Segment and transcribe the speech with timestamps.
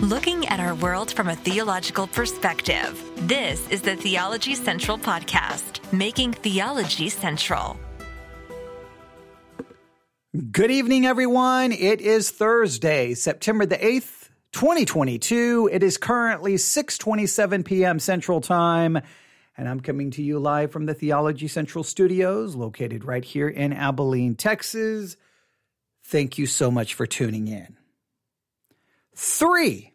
[0.00, 3.02] looking at our world from a theological perspective.
[3.26, 7.76] This is the Theology Central Podcast, making theology central.
[10.52, 11.72] Good evening, everyone.
[11.72, 15.68] It is Thursday, September the 8th, 2022.
[15.72, 17.98] It is currently 6:27 p.m.
[17.98, 19.00] Central Time,
[19.56, 23.72] and I'm coming to you live from the Theology Central Studios located right here in
[23.72, 25.16] Abilene, Texas.
[26.04, 27.77] Thank you so much for tuning in.
[29.20, 29.94] Three.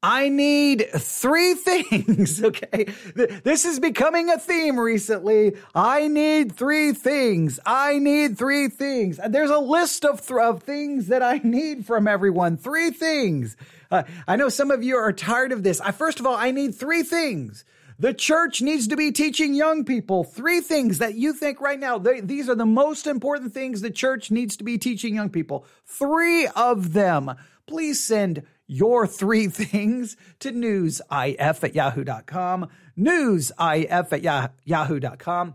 [0.00, 2.40] I need three things.
[2.40, 2.86] Okay.
[3.16, 5.56] This is becoming a theme recently.
[5.74, 7.58] I need three things.
[7.66, 9.18] I need three things.
[9.28, 12.56] There's a list of, th- of things that I need from everyone.
[12.56, 13.56] Three things.
[13.90, 15.80] Uh, I know some of you are tired of this.
[15.80, 17.64] I, first of all, I need three things.
[17.98, 21.98] The church needs to be teaching young people three things that you think right now,
[21.98, 25.66] they, these are the most important things the church needs to be teaching young people.
[25.84, 27.34] Three of them
[27.70, 32.68] please send your three things to newsif at yahoo.com.
[32.98, 35.54] Newsif at yahoo.com.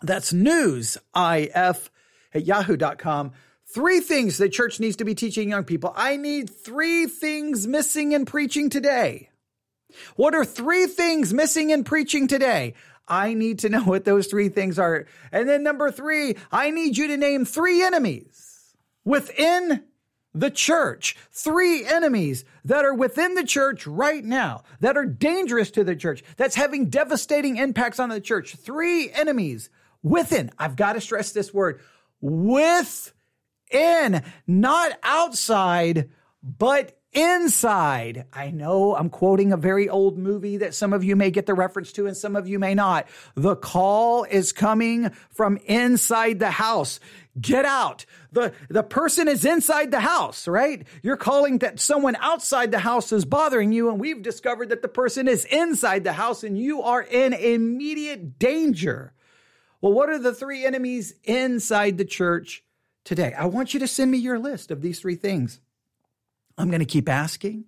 [0.00, 1.90] That's newsif
[2.34, 3.32] at yahoo.com.
[3.74, 5.92] Three things the church needs to be teaching young people.
[5.94, 9.30] I need three things missing in preaching today.
[10.16, 12.74] What are three things missing in preaching today?
[13.06, 15.06] I need to know what those three things are.
[15.30, 19.84] And then number three, I need you to name three enemies within
[20.34, 21.16] the church.
[21.30, 26.22] Three enemies that are within the church right now, that are dangerous to the church,
[26.36, 28.56] that's having devastating impacts on the church.
[28.56, 29.70] Three enemies
[30.02, 30.50] within.
[30.58, 31.80] I've got to stress this word
[32.20, 33.02] within,
[34.46, 36.10] not outside,
[36.42, 38.24] but inside.
[38.32, 41.54] I know I'm quoting a very old movie that some of you may get the
[41.54, 43.06] reference to and some of you may not.
[43.34, 47.00] The call is coming from inside the house.
[47.40, 48.06] Get out.
[48.32, 50.86] The, the person is inside the house, right?
[51.02, 53.90] You're calling that someone outside the house is bothering you.
[53.90, 58.38] And we've discovered that the person is inside the house and you are in immediate
[58.38, 59.12] danger.
[59.80, 62.62] Well, what are the three enemies inside the church
[63.04, 63.34] today?
[63.36, 65.60] I want you to send me your list of these three things.
[66.58, 67.64] I'm going to keep asking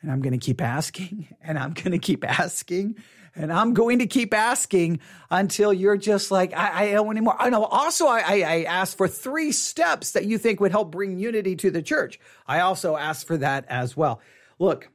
[0.00, 2.96] and I'm going to keep asking and I'm going to keep asking
[3.34, 5.00] and I'm going to keep asking
[5.30, 7.36] until you're just like, I, I don't want anymore.
[7.38, 7.64] I know.
[7.64, 11.56] Also, I, I, I asked for three steps that you think would help bring unity
[11.56, 12.20] to the church.
[12.46, 14.20] I also asked for that as well.
[14.58, 14.90] Look,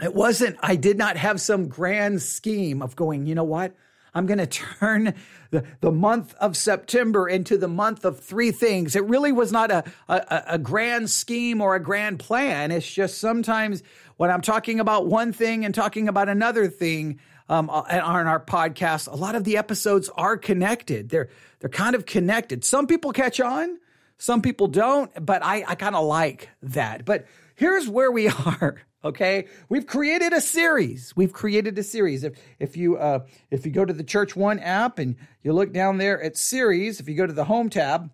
[0.00, 3.74] it wasn't, I did not have some grand scheme of going, you know what?
[4.14, 5.14] I'm going to turn
[5.50, 8.96] the, the month of September into the month of three things.
[8.96, 12.70] It really was not a, a, a grand scheme or a grand plan.
[12.70, 13.82] It's just sometimes
[14.16, 19.08] when I'm talking about one thing and talking about another thing, um, on our podcast,
[19.12, 21.10] a lot of the episodes are connected.
[21.10, 22.64] They're they're kind of connected.
[22.64, 23.78] Some people catch on,
[24.16, 27.04] some people don't, but I, I kind of like that.
[27.04, 28.76] But here's where we are.
[29.04, 31.12] Okay, we've created a series.
[31.16, 32.22] We've created a series.
[32.22, 35.72] If if you uh, if you go to the Church One app and you look
[35.72, 38.10] down there at series, if you go to the Home tab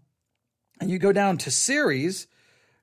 [0.81, 2.27] and you go down to series,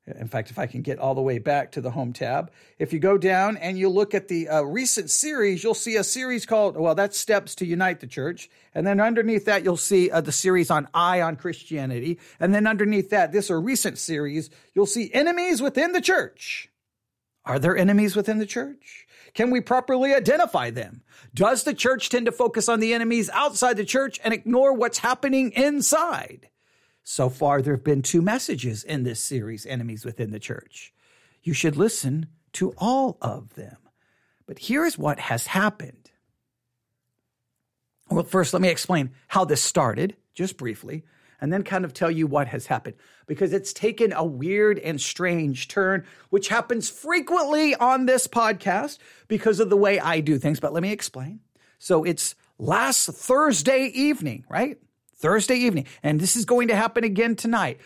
[0.07, 2.93] in fact, if I can get all the way back to the Home tab, if
[2.93, 6.45] you go down and you look at the uh, recent series, you'll see a series
[6.45, 10.21] called well, that's Steps to Unite the Church, and then underneath that you'll see uh,
[10.21, 14.85] the series on Eye on Christianity, and then underneath that, this a recent series, you'll
[14.85, 16.69] see Enemies Within the Church.
[17.45, 19.05] Are there enemies within the church?
[19.35, 21.03] Can we properly identify them?
[21.33, 24.97] Does the church tend to focus on the enemies outside the church and ignore what's
[24.97, 26.49] happening inside?
[27.07, 30.91] So far, there have been two messages in this series, Enemies Within the Church.
[31.43, 33.77] You should listen to all of them.
[34.47, 36.09] But here's what has happened.
[38.09, 41.03] Well, first, let me explain how this started, just briefly
[41.39, 42.95] and then kind of tell you what has happened
[43.27, 49.59] because it's taken a weird and strange turn, which happens frequently on this podcast because
[49.59, 50.59] of the way I do things.
[50.59, 51.41] But let me explain.
[51.77, 54.79] So it's last Thursday evening, right?
[55.25, 55.87] Thursday evening.
[56.03, 57.79] And this is going to happen again tonight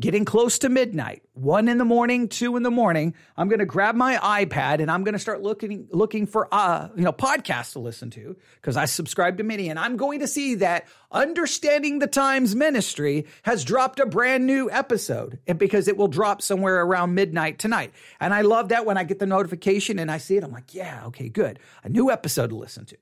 [0.00, 3.66] getting close to midnight, one in the morning, two in the morning, I'm going to
[3.66, 7.72] grab my iPad and I'm going to start looking looking for uh you know podcasts
[7.72, 12.00] to listen to because I subscribe to many, and I'm going to see that Understanding
[12.00, 16.82] the Times Ministry has dropped a brand new episode, and because it will drop somewhere
[16.82, 20.36] around midnight tonight, and I love that when I get the notification and I see
[20.36, 22.96] it, I'm like, yeah, okay, good, a new episode to listen to.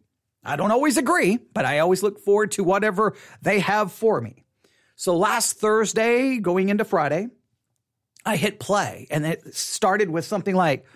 [0.46, 4.44] I don't always agree, but I always look forward to whatever they have for me.
[4.94, 7.28] So last Thursday, going into Friday,
[8.24, 10.86] I hit play and it started with something like,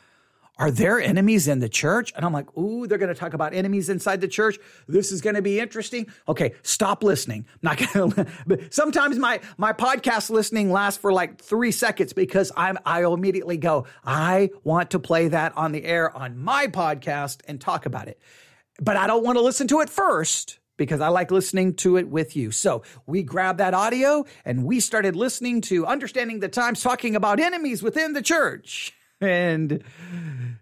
[0.61, 2.13] are there enemies in the church?
[2.15, 4.59] And I'm like, ooh, they're going to talk about enemies inside the church.
[4.87, 6.07] This is going to be interesting.
[6.29, 7.47] Okay, stop listening.
[7.55, 8.69] I'm not going to.
[8.71, 13.87] Sometimes my my podcast listening lasts for like three seconds because I'm I'll immediately go.
[14.05, 18.21] I want to play that on the air on my podcast and talk about it,
[18.81, 22.09] but I don't want to listen to it first because I like listening to it
[22.09, 22.51] with you.
[22.51, 27.39] So we grabbed that audio and we started listening to Understanding the Times talking about
[27.39, 28.95] enemies within the church.
[29.23, 29.85] And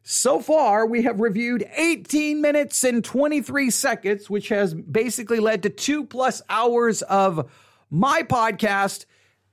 [0.03, 5.71] so far, we have reviewed 18 minutes and 23 seconds, which has basically led to
[5.71, 7.49] two plus hours of
[7.89, 9.05] my podcast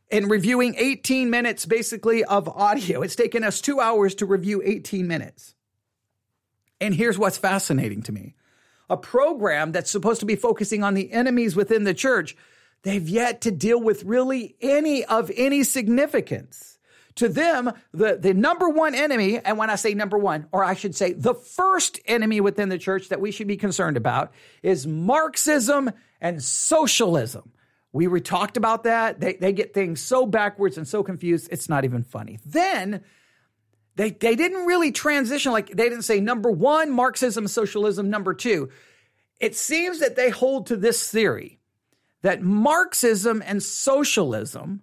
[0.10, 3.04] and reviewing 18 minutes basically of audio.
[3.04, 5.54] It's taken us two hours to review 18 minutes.
[6.82, 8.34] And here's what's fascinating to me
[8.90, 12.36] a program that's supposed to be focusing on the enemies within the church,
[12.84, 16.76] they've yet to deal with really any of any significance
[17.16, 20.74] to them, the, the number one enemy, and when I say number one, or I
[20.74, 24.86] should say the first enemy within the church that we should be concerned about is
[24.86, 27.52] Marxism and socialism.
[27.94, 29.22] We re- talked about that.
[29.22, 32.40] They, they get things so backwards and so confused, it's not even funny.
[32.46, 33.02] Then
[33.96, 38.70] they, they didn't really transition, like they didn't say number one, Marxism, socialism, number two.
[39.40, 41.60] It seems that they hold to this theory
[42.22, 44.82] that Marxism and socialism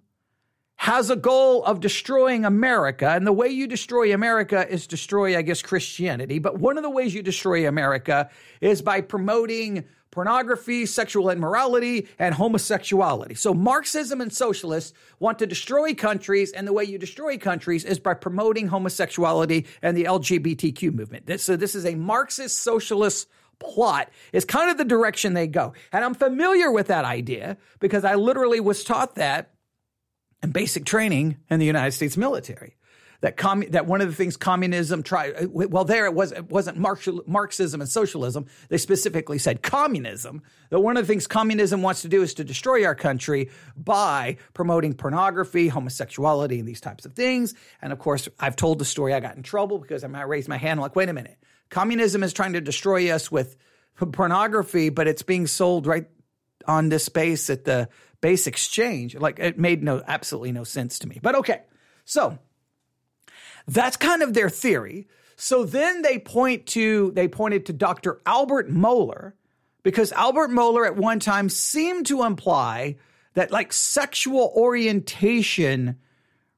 [0.75, 3.07] has a goal of destroying America.
[3.09, 6.39] And the way you destroy America is destroy, I guess, Christianity.
[6.39, 12.35] But one of the ways you destroy America is by promoting pornography, sexual immorality, and
[12.35, 13.33] homosexuality.
[13.35, 17.97] So Marxism and socialists want to destroy countries, and the way you destroy countries is
[17.97, 21.41] by promoting homosexuality and the LGBTQ movement.
[21.41, 23.27] So this is a Marxist socialist
[23.59, 25.73] plot is kind of the direction they go.
[25.91, 29.53] And I'm familiar with that idea because I literally was taught that
[30.43, 32.75] in basic training in the United States military.
[33.23, 36.77] That com- that one of the things communism tried well there it was it wasn't
[36.77, 42.09] Marxism and socialism they specifically said communism that one of the things communism wants to
[42.09, 47.53] do is to destroy our country by promoting pornography homosexuality and these types of things
[47.81, 50.49] and of course I've told the story I got in trouble because I might raise
[50.49, 51.37] my hand like wait a minute
[51.69, 53.55] communism is trying to destroy us with
[54.11, 56.07] pornography but it's being sold right
[56.67, 57.89] on this base at the
[58.23, 59.15] base exchange.
[59.15, 61.19] Like it made no absolutely no sense to me.
[61.21, 61.61] But okay.
[62.05, 62.39] So
[63.67, 65.07] that's kind of their theory.
[65.35, 68.21] So then they point to they pointed to Dr.
[68.25, 69.33] Albert Mohler
[69.81, 72.97] because Albert Mohler at one time seemed to imply
[73.33, 75.97] that like sexual orientation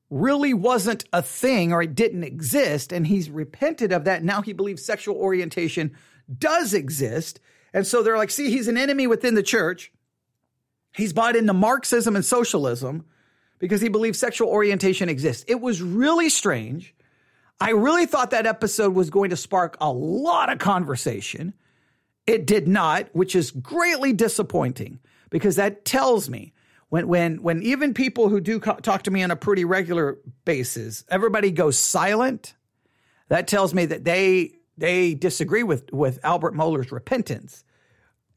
[0.10, 4.54] really wasn't a thing or it didn't exist and he's repented of that now he
[4.54, 5.92] believes sexual orientation
[6.38, 7.40] does exist
[7.74, 9.92] and so they're like see he's an enemy within the church
[10.96, 13.06] He's bought into Marxism and socialism
[13.60, 15.44] because he believes sexual orientation exists.
[15.48, 16.95] It was really strange.
[17.60, 21.54] I really thought that episode was going to spark a lot of conversation.
[22.28, 25.00] It did not, which is greatly disappointing
[25.30, 26.54] because that tells me
[26.90, 30.18] when when when even people who do co- talk to me on a pretty regular
[30.44, 32.56] basis, everybody goes silent.
[33.30, 37.64] That tells me that they they disagree with with Albert Mohler's repentance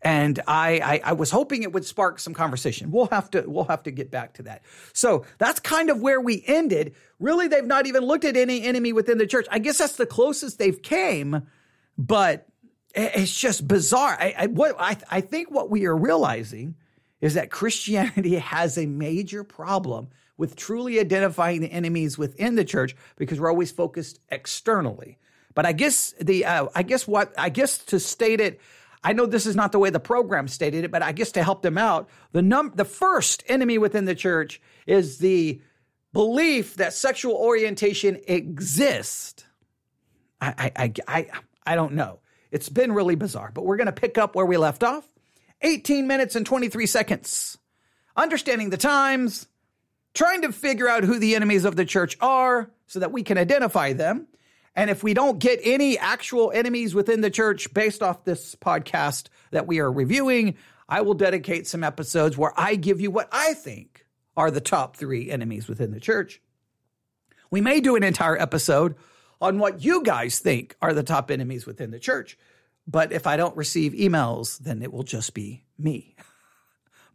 [0.02, 2.90] and I, I, I was hoping it would spark some conversation.
[2.90, 4.62] We'll have to we'll have to get back to that.
[4.92, 6.94] So that's kind of where we ended.
[7.18, 9.46] Really, they've not even looked at any enemy within the church.
[9.50, 11.42] I guess that's the closest they've came,
[11.96, 12.46] but
[12.94, 14.16] it's just bizarre.
[14.18, 16.76] I, I what I, I think what we are realizing
[17.20, 22.94] is that Christianity has a major problem with truly identifying the enemies within the church
[23.16, 25.18] because we're always focused externally.
[25.54, 28.60] But I guess the uh, I guess what I guess to state it
[29.02, 31.42] I know this is not the way the program stated it, but I guess to
[31.42, 35.60] help them out, the num the first enemy within the church is the
[36.12, 39.44] belief that sexual orientation exists.
[40.40, 41.26] I I I I,
[41.66, 42.20] I don't know.
[42.50, 45.06] It's been really bizarre, but we're going to pick up where we left off.
[45.60, 47.58] 18 minutes and 23 seconds.
[48.16, 49.46] Understanding the times,
[50.14, 53.38] trying to figure out who the enemies of the church are so that we can
[53.38, 54.26] identify them
[54.78, 59.26] and if we don't get any actual enemies within the church based off this podcast
[59.50, 60.54] that we are reviewing,
[60.88, 64.06] I will dedicate some episodes where I give you what I think
[64.36, 66.40] are the top three enemies within the church.
[67.50, 68.94] We may do an entire episode
[69.40, 72.38] on what you guys think are the top enemies within the church.
[72.86, 76.14] But if I don't receive emails, then it will just be me.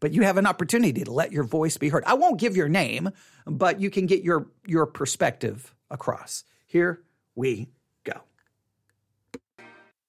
[0.02, 2.04] But you have an opportunity to let your voice be heard.
[2.04, 3.12] I won't give your name,
[3.46, 6.44] but you can get your, your perspective across.
[6.66, 7.00] Here
[7.36, 7.70] we
[8.04, 8.22] go.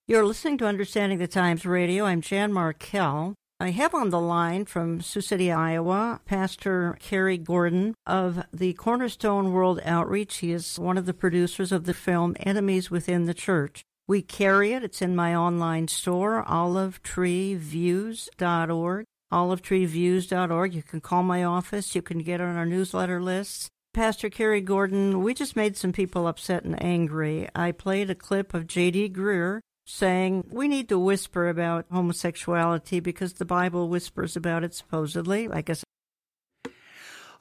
[0.06, 2.04] You're listening to Understanding the Times Radio.
[2.04, 3.32] I'm Jan Markell.
[3.60, 9.52] I have on the line from Sioux City, Iowa, Pastor Kerry Gordon of the Cornerstone
[9.52, 10.36] World Outreach.
[10.38, 13.84] He is one of the producers of the film Enemies Within the Church.
[14.06, 14.84] We carry it.
[14.84, 19.06] It's in my online store, olivetreeviews.org.
[19.32, 20.74] Olivetreeviews.org.
[20.74, 21.94] You can call my office.
[21.94, 23.70] You can get on our newsletter lists.
[23.94, 27.48] Pastor Kerry Gordon, we just made some people upset and angry.
[27.54, 29.10] I played a clip of J.D.
[29.10, 35.48] Greear saying we need to whisper about homosexuality because the Bible whispers about it supposedly.
[35.48, 35.84] I guess.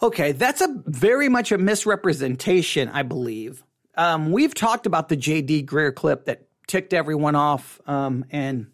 [0.03, 3.63] Okay, that's a very much a misrepresentation, I believe.
[3.95, 5.63] Um, we've talked about the J.D.
[5.63, 8.67] Greear clip that ticked everyone off, um, and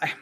[0.00, 0.12] I,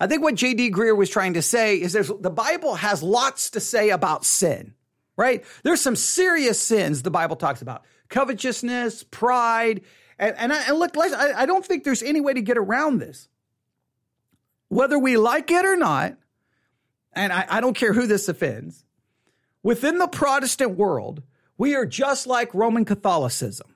[0.00, 0.72] I think what J.D.
[0.72, 4.74] Greear was trying to say is there's the Bible has lots to say about sin,
[5.16, 5.44] right?
[5.62, 9.82] There's some serious sins the Bible talks about: covetousness, pride,
[10.18, 12.98] and, and, I, and look, I, I don't think there's any way to get around
[12.98, 13.28] this.
[14.68, 16.16] Whether we like it or not,
[17.12, 18.84] and I, I don't care who this offends,
[19.62, 21.22] within the Protestant world,
[21.58, 23.74] we are just like Roman Catholicism.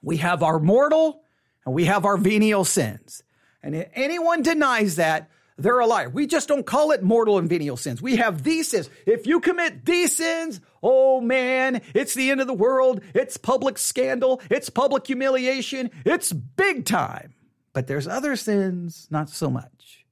[0.00, 1.22] We have our mortal
[1.64, 3.22] and we have our venial sins.
[3.62, 5.30] And if anyone denies that,
[5.62, 6.08] they're a liar.
[6.08, 8.02] We just don't call it mortal and venial sins.
[8.02, 8.90] We have these sins.
[9.06, 13.00] If you commit these sins, oh man, it's the end of the world.
[13.14, 14.40] It's public scandal.
[14.50, 15.90] It's public humiliation.
[16.04, 17.34] It's big time.
[17.72, 20.04] But there's other sins, not so much.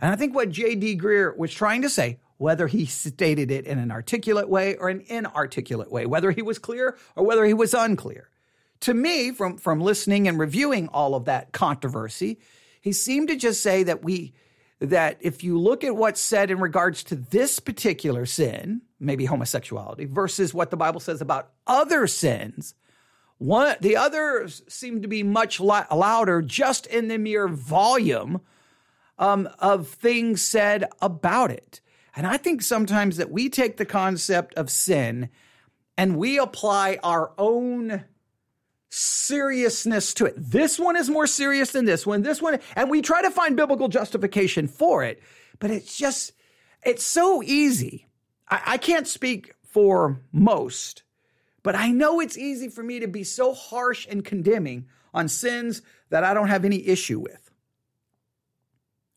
[0.00, 0.98] And I think what J.D.
[0.98, 5.02] Greear was trying to say, whether he stated it in an articulate way or an
[5.06, 8.28] inarticulate way, whether he was clear or whether he was unclear.
[8.80, 12.38] To me, from, from listening and reviewing all of that controversy,
[12.80, 14.34] he seemed to just say that we
[14.80, 20.04] that if you look at what's said in regards to this particular sin, maybe homosexuality,
[20.04, 22.74] versus what the Bible says about other sins,
[23.38, 28.40] one the others seem to be much louder just in the mere volume
[29.18, 31.80] um, of things said about it.
[32.14, 35.28] And I think sometimes that we take the concept of sin
[35.98, 38.04] and we apply our own
[38.88, 40.34] seriousness to it.
[40.36, 42.22] This one is more serious than this one.
[42.22, 45.22] This one, and we try to find biblical justification for it,
[45.58, 46.32] but it's just,
[46.84, 48.06] it's so easy.
[48.48, 51.02] I, I can't speak for most,
[51.62, 55.82] but I know it's easy for me to be so harsh and condemning on sins
[56.10, 57.50] that I don't have any issue with.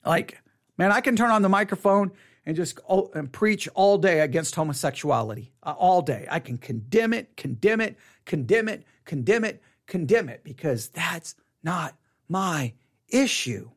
[0.06, 0.42] Like,
[0.78, 2.12] man, I can turn on the microphone
[2.46, 2.80] and just
[3.14, 5.52] and preach all day against homosexuality.
[5.62, 6.26] Uh, all day.
[6.32, 11.96] I can condemn it, condemn it, condemn it, condemn it, condemn it, because that's not
[12.30, 12.74] my
[13.10, 13.72] issue.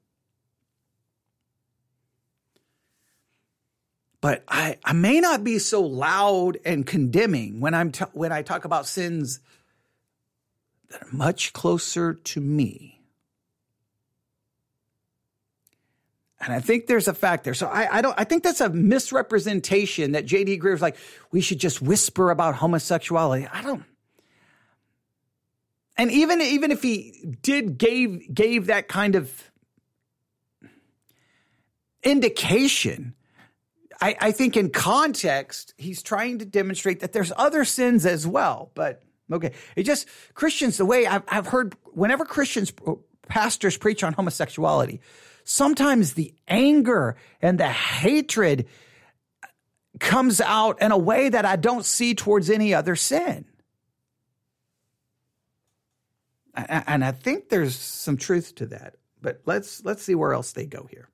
[4.20, 8.42] But I, I may not be so loud and condemning when I'm t- when I
[8.42, 9.40] talk about sins
[10.90, 13.00] that are much closer to me.
[16.40, 17.54] And I think there's a fact there.
[17.54, 18.14] So I, I, don't.
[18.18, 20.58] I think that's a misrepresentation that J.D.
[20.58, 20.96] Greear's like
[21.30, 23.48] we should just whisper about homosexuality.
[23.50, 23.84] I don't
[25.96, 29.50] and even even if he did gave gave that kind of
[32.02, 33.14] indication
[34.00, 38.70] I, I think in context he's trying to demonstrate that there's other sins as well
[38.74, 39.52] but okay.
[39.76, 42.94] It just christians the way i've, I've heard whenever christians uh,
[43.28, 45.00] pastors preach on homosexuality
[45.44, 48.66] sometimes the anger and the hatred
[50.00, 53.44] comes out in a way that i don't see towards any other sin
[56.54, 58.96] and I think there's some truth to that.
[59.20, 61.08] But let's let's see where else they go here.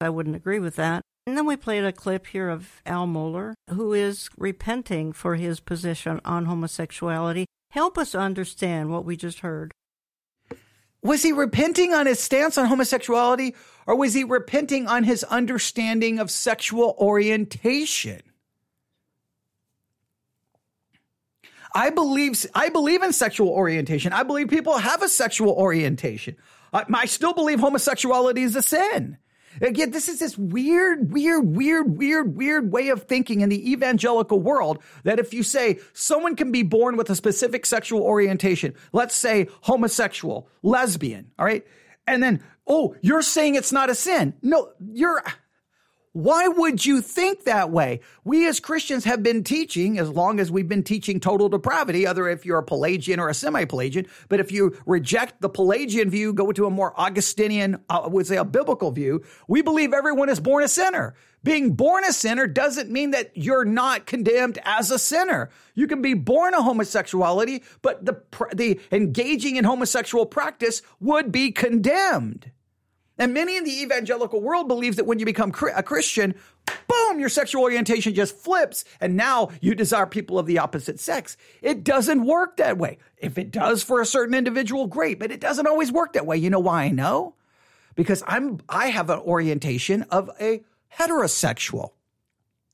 [0.00, 1.02] I wouldn't agree with that.
[1.26, 5.58] And then we played a clip here of Al Mohler, who is repenting for his
[5.58, 7.46] position on homosexuality.
[7.70, 9.72] Help us understand what we just heard.
[11.02, 13.54] Was he repenting on his stance on homosexuality,
[13.86, 18.22] or was he repenting on his understanding of sexual orientation?
[21.76, 24.14] I believe I believe in sexual orientation.
[24.14, 26.36] I believe people have a sexual orientation.
[26.72, 29.18] I, I still believe homosexuality is a sin.
[29.60, 34.40] Again, this is this weird, weird, weird, weird, weird way of thinking in the evangelical
[34.40, 39.14] world that if you say someone can be born with a specific sexual orientation, let's
[39.14, 41.66] say homosexual, lesbian, all right?
[42.06, 44.34] And then, oh, you're saying it's not a sin.
[44.42, 45.22] No, you're
[46.16, 48.00] why would you think that way?
[48.24, 52.26] We as Christians have been teaching, as long as we've been teaching total depravity, other
[52.26, 56.52] if you're a Pelagian or a semi-Pelagian, but if you reject the Pelagian view, go
[56.52, 60.40] to a more Augustinian, I uh, would say a biblical view, we believe everyone is
[60.40, 61.14] born a sinner.
[61.44, 65.50] Being born a sinner doesn't mean that you're not condemned as a sinner.
[65.74, 68.22] You can be born a homosexuality, but the,
[68.54, 72.52] the engaging in homosexual practice would be condemned.
[73.18, 76.34] And many in the evangelical world believes that when you become a Christian,
[76.86, 81.36] boom, your sexual orientation just flips and now you desire people of the opposite sex.
[81.62, 82.98] It doesn't work that way.
[83.16, 86.36] If it does for a certain individual, great, but it doesn't always work that way.
[86.36, 87.34] You know why I know?
[87.94, 90.62] Because I'm I have an orientation of a
[90.98, 91.92] heterosexual.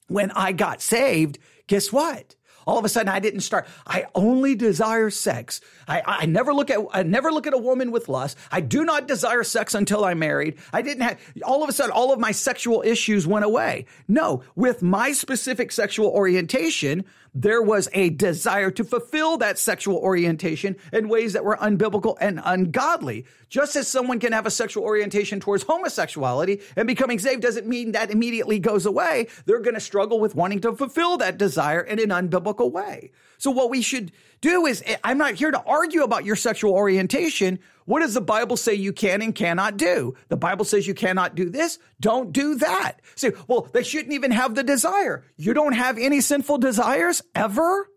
[0.08, 2.34] When I got saved, guess what?
[2.66, 3.66] All of a sudden, I didn't start.
[3.86, 5.60] I only desire sex.
[5.88, 8.36] I, I never look at I never look at a woman with lust.
[8.50, 10.58] I do not desire sex until I'm married.
[10.72, 11.18] I didn't have.
[11.44, 13.86] All of a sudden, all of my sexual issues went away.
[14.08, 20.76] No, with my specific sexual orientation, there was a desire to fulfill that sexual orientation
[20.92, 23.24] in ways that were unbiblical and ungodly.
[23.48, 27.92] Just as someone can have a sexual orientation towards homosexuality and becoming saved doesn't mean
[27.92, 29.28] that immediately goes away.
[29.46, 33.12] They're going to struggle with wanting to fulfill that desire in an unbiblical way.
[33.38, 36.72] So what we should do is, eh, I'm not here to argue about your sexual
[36.72, 37.58] orientation.
[37.84, 40.14] What does the Bible say you can and cannot do?
[40.28, 41.78] The Bible says you cannot do this.
[42.00, 43.00] Don't do that.
[43.14, 45.24] Say, well, they shouldn't even have the desire.
[45.36, 47.88] You don't have any sinful desires ever?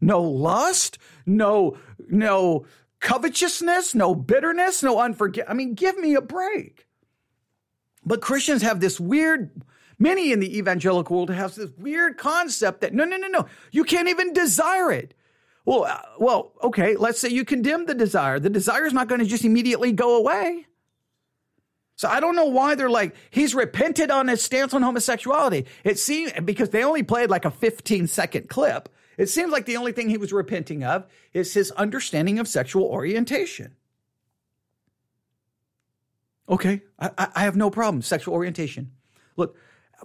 [0.00, 0.98] No lust?
[1.26, 1.76] No,
[2.08, 2.66] no
[3.00, 3.94] covetousness?
[3.94, 4.82] No bitterness?
[4.82, 5.50] No unforgiveness?
[5.50, 6.86] I mean, give me a break.
[8.04, 9.50] But Christians have this weird,
[9.98, 13.84] many in the evangelical world have this weird concept that no, no, no, no, you
[13.84, 15.14] can't even desire it.
[15.68, 18.40] Well, uh, well, okay, let's say you condemn the desire.
[18.40, 20.66] The desire is not going to just immediately go away.
[21.96, 25.66] So I don't know why they're like, he's repented on his stance on homosexuality.
[25.84, 28.88] It seems because they only played like a 15 second clip.
[29.18, 32.84] It seems like the only thing he was repenting of is his understanding of sexual
[32.84, 33.76] orientation.
[36.48, 38.00] Okay, I, I have no problem.
[38.00, 38.92] Sexual orientation.
[39.36, 39.54] Look,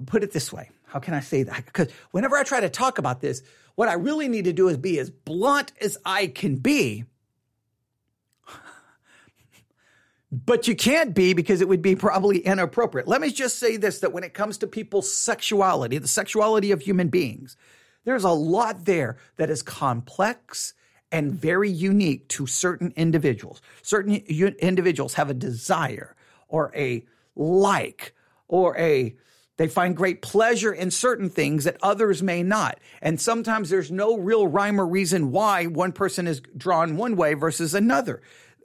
[0.07, 0.71] put it this way.
[0.93, 1.65] How can I say that?
[1.65, 3.41] Because whenever I try to talk about this,
[3.73, 7.05] what I really need to do is be as blunt as I can be.
[10.31, 13.07] but you can't be because it would be probably inappropriate.
[13.07, 16.83] Let me just say this that when it comes to people's sexuality, the sexuality of
[16.83, 17.57] human beings,
[18.03, 20.75] there's a lot there that is complex
[21.11, 23.63] and very unique to certain individuals.
[23.81, 26.15] Certain individuals have a desire
[26.47, 27.03] or a
[27.35, 28.13] like
[28.47, 29.15] or a
[29.57, 32.79] they find great pleasure in certain things that others may not.
[33.01, 37.35] And sometimes there's no real rhyme or reason why one person is drawn one way
[37.35, 38.21] versus another.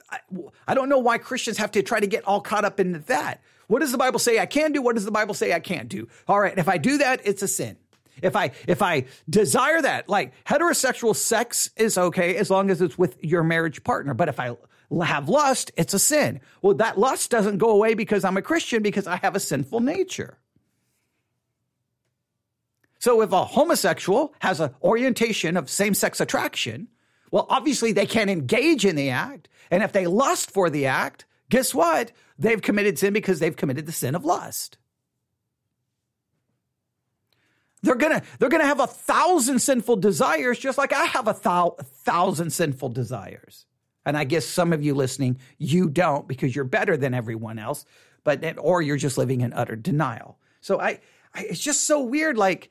[0.09, 0.19] I,
[0.67, 3.41] I don't know why Christians have to try to get all caught up into that.
[3.67, 4.81] What does the Bible say I can do?
[4.81, 6.07] What does the Bible say I can't do?
[6.27, 7.77] All right, if I do that, it's a sin.
[8.21, 12.97] If I if I desire that, like heterosexual sex is okay as long as it's
[12.97, 14.13] with your marriage partner.
[14.13, 14.57] But if I
[15.03, 16.41] have lust, it's a sin.
[16.61, 19.81] Well, that lust doesn't go away because I'm a Christian because I have a sinful
[19.81, 20.39] nature.
[22.99, 26.89] So if a homosexual has an orientation of same sex attraction,
[27.31, 29.47] well, obviously they can't engage in the act.
[29.71, 32.11] And if they lust for the act, guess what?
[32.37, 34.77] They've committed sin because they've committed the sin of lust.
[37.81, 41.77] They're gonna they're gonna have a thousand sinful desires, just like I have a thou-
[41.81, 43.65] thousand sinful desires.
[44.05, 47.85] And I guess some of you listening, you don't because you're better than everyone else,
[48.23, 50.37] but or you're just living in utter denial.
[50.59, 50.99] So I,
[51.33, 52.37] I it's just so weird.
[52.37, 52.69] Like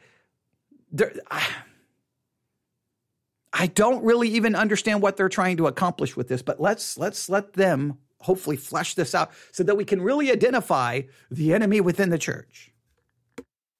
[0.91, 1.47] there, I,
[3.53, 7.29] I don't really even understand what they're trying to accomplish with this, but let's let's
[7.29, 12.11] let them hopefully flesh this out so that we can really identify the enemy within
[12.11, 12.73] the church.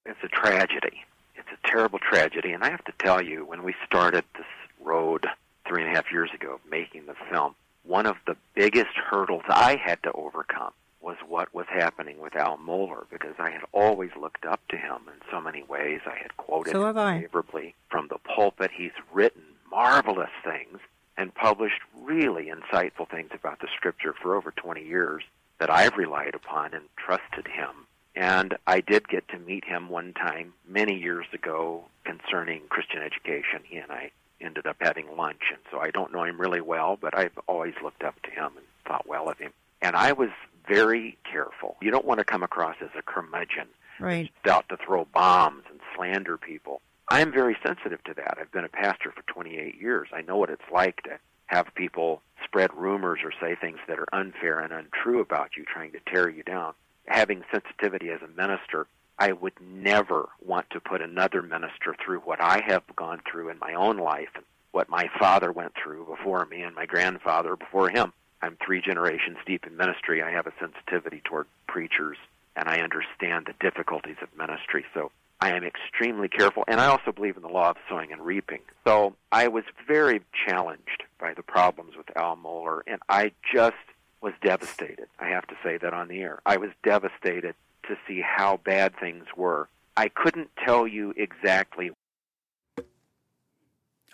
[0.05, 1.03] It's a tragedy.
[1.35, 4.45] It's a terrible tragedy, and I have to tell you, when we started this
[4.81, 5.27] road
[5.67, 9.75] three and a half years ago, making the film, one of the biggest hurdles I
[9.75, 14.45] had to overcome was what was happening with Al Mohler because I had always looked
[14.45, 16.01] up to him in so many ways.
[16.05, 18.71] I had quoted so him favorably from the pulpit.
[18.75, 20.79] He's written marvelous things
[21.17, 25.23] and published really insightful things about the scripture for over 20 years
[25.59, 27.87] that I've relied upon and trusted him.
[28.15, 33.61] And I did get to meet him one time many years ago concerning Christian education.
[33.63, 36.97] He and I ended up having lunch, and so I don't know him really well,
[36.99, 39.51] but I've always looked up to him and thought well of him.
[39.81, 40.29] And I was
[40.69, 41.75] very careful.
[41.81, 43.67] You don't want to come across as a curmudgeon,
[43.99, 44.31] right?
[44.47, 46.81] Out to throw bombs and slander people.
[47.09, 48.37] I am very sensitive to that.
[48.39, 50.09] I've been a pastor for 28 years.
[50.13, 54.07] I know what it's like to have people spread rumors or say things that are
[54.13, 56.73] unfair and untrue about you, trying to tear you down.
[57.07, 58.85] Having sensitivity as a minister,
[59.17, 63.57] I would never want to put another minister through what I have gone through in
[63.59, 67.89] my own life and what my father went through before me and my grandfather before
[67.89, 68.13] him.
[68.41, 70.23] I'm three generations deep in ministry.
[70.23, 72.17] I have a sensitivity toward preachers,
[72.55, 74.85] and I understand the difficulties of ministry.
[74.93, 78.21] So I am extremely careful, and I also believe in the law of sowing and
[78.21, 78.61] reaping.
[78.85, 83.75] So I was very challenged by the problems with Al Mohler, and I just
[84.21, 85.07] was devastated.
[85.19, 86.39] I have to say that on the air.
[86.45, 87.55] I was devastated
[87.87, 89.69] to see how bad things were.
[89.95, 91.91] I couldn't tell you exactly.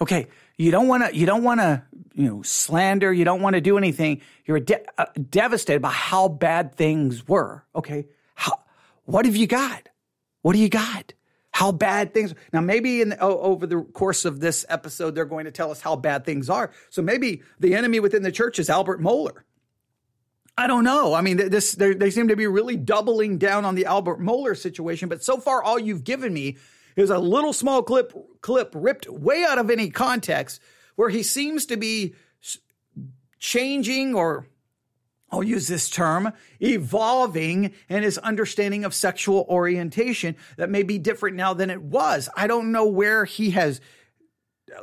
[0.01, 0.27] Okay,
[0.57, 1.15] you don't want to.
[1.15, 1.83] You don't want to.
[2.13, 3.11] You know, slander.
[3.11, 4.21] You don't want to do anything.
[4.45, 7.65] You're de- uh, devastated by how bad things were.
[7.75, 8.53] Okay, how,
[9.05, 9.89] what have you got?
[10.41, 11.13] What do you got?
[11.51, 12.33] How bad things?
[12.51, 15.71] Now, maybe in the, oh, over the course of this episode, they're going to tell
[15.71, 16.71] us how bad things are.
[16.89, 19.43] So maybe the enemy within the church is Albert Mohler.
[20.57, 21.13] I don't know.
[21.13, 25.09] I mean, this they seem to be really doubling down on the Albert Mohler situation,
[25.09, 26.57] but so far all you've given me
[26.95, 28.13] is a little small clip
[28.45, 30.61] clip ripped way out of any context
[30.95, 32.13] where he seems to be
[33.39, 34.45] changing or
[35.31, 36.31] I'll use this term,
[36.61, 42.29] evolving in his understanding of sexual orientation that may be different now than it was.
[42.37, 43.81] I don't know where he has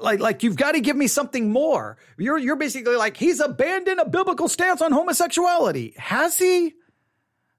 [0.01, 1.99] like like you've got to give me something more.
[2.19, 5.95] You're you're basically like he's abandoned a biblical stance on homosexuality.
[5.99, 6.75] Has he?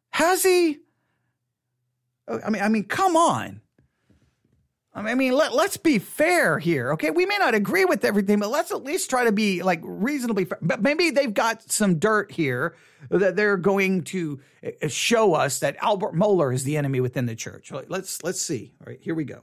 [0.09, 0.79] Has he?
[2.27, 3.61] I mean I mean come on.
[4.95, 7.09] I mean, let, let's be fair here, okay?
[7.09, 10.45] We may not agree with everything, but let's at least try to be like reasonably
[10.45, 10.59] fair.
[10.61, 12.75] But maybe they've got some dirt here
[13.09, 17.35] that they're going to uh, show us that Albert Mohler is the enemy within the
[17.35, 17.71] church.
[17.71, 18.73] Let's let's see.
[18.81, 19.41] All right, here we go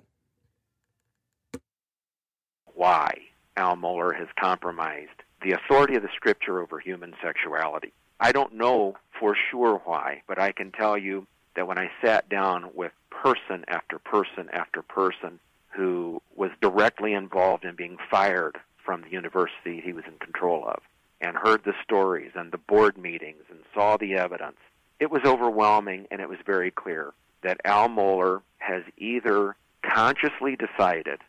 [2.80, 3.12] why
[3.58, 7.92] Al Mohler has compromised the authority of the scripture over human sexuality.
[8.18, 11.26] I don't know for sure why, but I can tell you
[11.60, 15.38] that when I sat down with person after person after person
[15.76, 20.80] who was directly involved in being fired from the university he was in control of
[21.20, 24.56] and heard the stories and the board meetings and saw the evidence,
[25.00, 31.20] it was overwhelming and it was very clear that Al Mohler has either consciously decided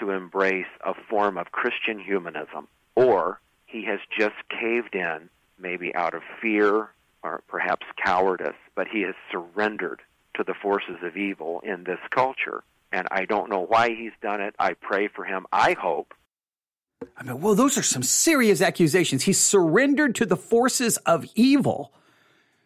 [0.00, 6.14] to embrace a form of Christian humanism, or he has just caved in, maybe out
[6.14, 6.88] of fear
[7.22, 10.02] or perhaps cowardice, but he has surrendered
[10.34, 12.62] to the forces of evil in this culture.
[12.92, 14.54] And I don't know why he's done it.
[14.58, 15.46] I pray for him.
[15.52, 16.14] I hope.
[17.16, 19.24] I mean, well, those are some serious accusations.
[19.24, 21.92] He surrendered to the forces of evil.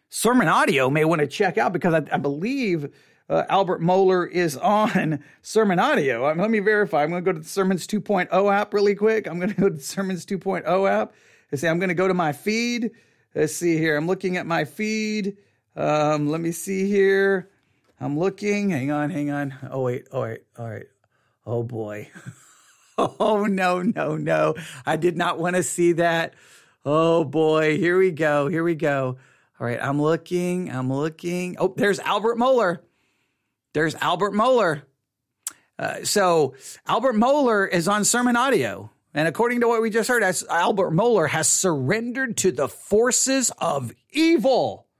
[0.09, 2.93] Sermon audio may want to check out because I, I believe
[3.29, 6.29] uh, Albert Mohler is on Sermon Audio.
[6.29, 7.03] Um, let me verify.
[7.03, 9.27] I'm going to go to the Sermons 2.0 app really quick.
[9.27, 11.13] I'm going to go to the Sermons 2.0 app
[11.49, 12.91] and say I'm going to go to my feed.
[13.33, 13.97] Let's see here.
[13.97, 15.37] I'm looking at my feed.
[15.75, 17.49] Um, let me see here.
[17.99, 18.69] I'm looking.
[18.69, 19.53] Hang on, hang on.
[19.69, 20.07] Oh wait.
[20.11, 20.41] All right.
[20.57, 20.87] All right.
[21.45, 22.09] Oh boy.
[22.97, 24.55] oh no, no, no.
[24.85, 26.33] I did not want to see that.
[26.83, 27.77] Oh boy.
[27.77, 28.47] Here we go.
[28.47, 29.17] Here we go.
[29.59, 29.79] All right.
[29.81, 30.71] I'm looking.
[30.71, 31.55] I'm looking.
[31.59, 32.79] Oh, there's Albert Mohler
[33.73, 34.83] there's Albert Mohler.
[35.79, 36.55] Uh, so
[36.87, 38.91] Albert Mohler is on sermon audio.
[39.13, 43.93] And according to what we just heard, Albert Mohler has surrendered to the forces of
[44.11, 44.87] evil.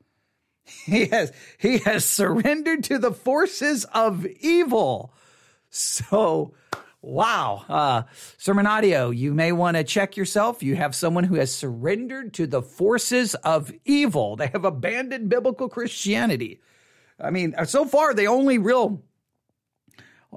[0.86, 5.14] He has, he has surrendered to the forces of evil.
[5.70, 6.54] So,
[7.02, 7.66] wow.
[7.68, 8.04] Uh,
[8.38, 10.64] sermon audio, you may want to check yourself.
[10.64, 14.36] You have someone who has surrendered to the forces of evil.
[14.38, 16.62] They have abandoned biblical Christianity.
[17.20, 19.04] I mean, so far the only real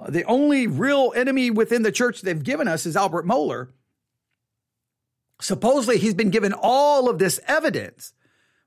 [0.09, 3.69] the only real enemy within the church they've given us is Albert Mohler.
[5.41, 8.13] Supposedly he's been given all of this evidence,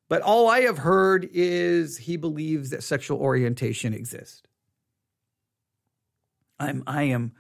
[0.10, 4.44] but all I have heard is he believes that sexual orientation exists.
[6.60, 7.34] I'm I am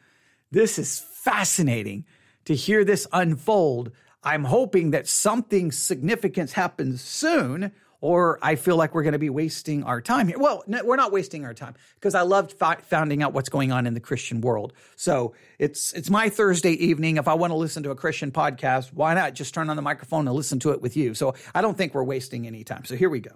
[0.52, 2.06] this is fascinating
[2.46, 3.92] to hear this unfold.
[4.24, 9.30] I'm hoping that something significant happens soon or I feel like we're going to be
[9.30, 10.38] wasting our time here.
[10.38, 13.72] Well, no, we're not wasting our time because I loved fi- finding out what's going
[13.72, 14.74] on in the Christian world.
[14.96, 17.18] So it's it's my Thursday evening.
[17.18, 19.82] If I want to listen to a Christian podcast, why not just turn on the
[19.82, 21.14] microphone and listen to it with you?
[21.14, 22.86] So I don't think we're wasting any time.
[22.86, 23.32] So here we go.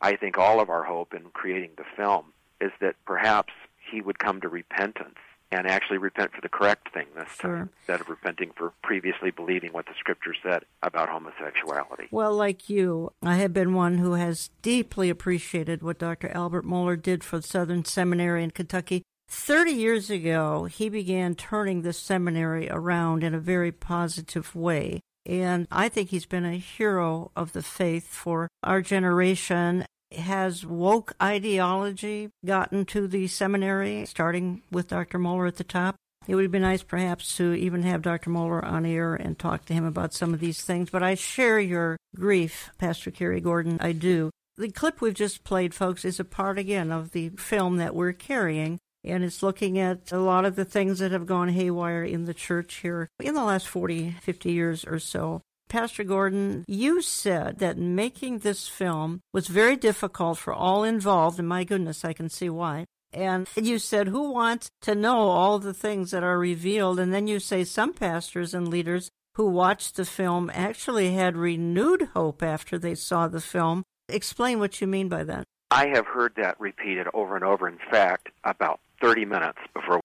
[0.00, 3.52] I think all of our hope in creating the film is that perhaps
[3.90, 5.18] he would come to repentance
[5.52, 7.56] and actually repent for the correct thing this sure.
[7.56, 12.08] time instead of repenting for previously believing what the scripture said about homosexuality.
[12.10, 16.28] Well, like you, I have been one who has deeply appreciated what Dr.
[16.28, 19.02] Albert Mohler did for the Southern Seminary in Kentucky.
[19.28, 25.00] 30 years ago, he began turning the seminary around in a very positive way.
[25.26, 31.14] And I think he's been a hero of the faith for our generation has woke
[31.22, 35.18] ideology gotten to the seminary, starting with Dr.
[35.18, 35.96] Mohler at the top?
[36.26, 38.30] It would be nice perhaps to even have Dr.
[38.30, 40.90] Mohler on air and talk to him about some of these things.
[40.90, 43.78] But I share your grief, Pastor Kerry Gordon.
[43.80, 44.30] I do.
[44.56, 48.12] The clip we've just played, folks, is a part again of the film that we're
[48.12, 48.78] carrying.
[49.02, 52.34] And it's looking at a lot of the things that have gone haywire in the
[52.34, 55.40] church here in the last 40, 50 years or so.
[55.70, 61.48] Pastor Gordon, you said that making this film was very difficult for all involved, and
[61.48, 62.86] my goodness, I can see why.
[63.12, 66.98] And you said, Who wants to know all the things that are revealed?
[66.98, 72.08] And then you say some pastors and leaders who watched the film actually had renewed
[72.14, 73.84] hope after they saw the film.
[74.08, 75.44] Explain what you mean by that.
[75.70, 77.68] I have heard that repeated over and over.
[77.68, 80.00] In fact, about 30 minutes before.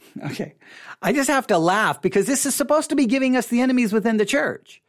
[0.30, 0.54] Okay.
[1.00, 3.92] I just have to laugh because this is supposed to be giving us the enemies
[3.92, 4.80] within the church.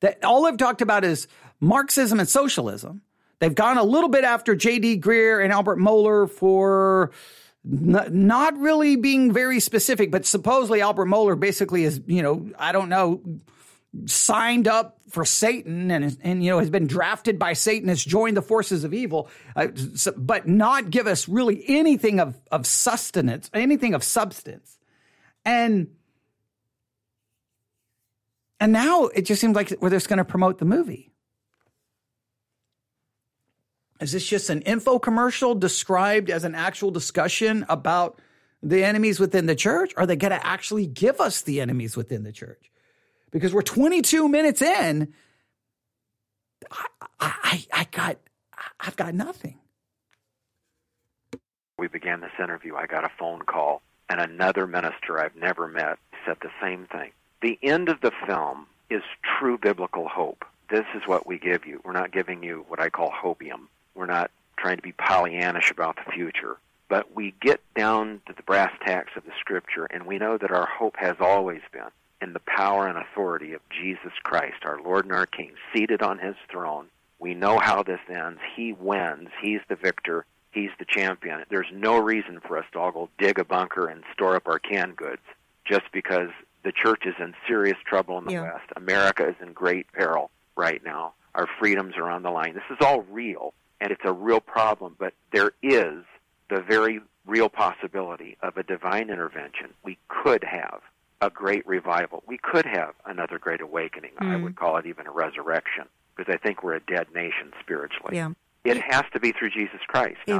[0.00, 1.28] That all I've talked about is
[1.60, 3.02] Marxism and socialism.
[3.38, 5.00] They've gone a little bit after J.D.
[5.00, 7.12] Greear and Albert Mohler for
[7.64, 12.88] not really being very specific, but supposedly Albert Mohler basically is, you know, I don't
[12.88, 13.20] know,
[14.06, 18.36] signed up for Satan and and you know has been drafted by Satan has joined
[18.36, 23.50] the forces of evil, uh, so, but not give us really anything of of sustenance,
[23.52, 24.78] anything of substance,
[25.44, 25.88] and
[28.60, 31.10] and now it just seems like we're just going to promote the movie.
[34.00, 38.18] Is this just an info commercial described as an actual discussion about
[38.62, 39.92] the enemies within the church?
[39.96, 42.69] Are they going to actually give us the enemies within the church?
[43.30, 45.12] Because we're 22 minutes in.
[46.70, 46.86] I,
[47.20, 48.18] I, I got,
[48.78, 49.58] I've got nothing.
[51.78, 52.76] We began this interview.
[52.76, 57.10] I got a phone call, and another minister I've never met said the same thing.
[57.40, 59.02] The end of the film is
[59.38, 60.44] true biblical hope.
[60.68, 61.80] This is what we give you.
[61.84, 63.68] We're not giving you what I call hopium.
[63.94, 66.58] We're not trying to be Pollyannish about the future.
[66.88, 70.50] But we get down to the brass tacks of the Scripture, and we know that
[70.50, 71.88] our hope has always been
[72.22, 76.18] in the power and authority of Jesus Christ, our Lord and our King, seated on
[76.18, 76.86] his throne.
[77.18, 78.40] We know how this ends.
[78.56, 79.28] He wins.
[79.42, 80.24] He's the victor.
[80.52, 81.44] He's the champion.
[81.50, 84.58] There's no reason for us to all go dig a bunker and store up our
[84.58, 85.22] canned goods
[85.64, 86.28] just because
[86.64, 88.42] the church is in serious trouble in the Yeah.
[88.42, 88.70] West.
[88.76, 91.12] America is in great peril right now.
[91.34, 92.54] Our freedoms are on the line.
[92.54, 96.04] This is all real, and it's a real problem, but there is
[96.48, 99.72] the very real possibility of a divine intervention.
[99.84, 100.80] We could have
[101.20, 102.22] a great revival.
[102.26, 104.12] We could have another great awakening.
[104.18, 104.42] I Mm.
[104.44, 105.84] would call it even a resurrection
[106.16, 108.16] because I think we're a dead nation spiritually.
[108.16, 108.30] Yeah.
[108.64, 110.18] It has to be through Jesus Christ.
[110.26, 110.38] Yeah.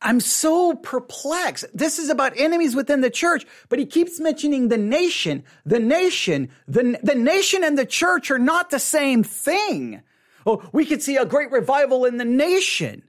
[0.00, 1.64] I'm so perplexed.
[1.74, 6.50] This is about enemies within the church, but he keeps mentioning the nation, the nation,
[6.68, 10.02] the, the nation and the church are not the same thing.
[10.46, 13.02] Oh, we could see a great revival in the nation.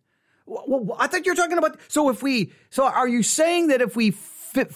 [0.48, 1.78] Well, I thought you're talking about.
[1.90, 4.74] So if we, so are you saying that if we fit,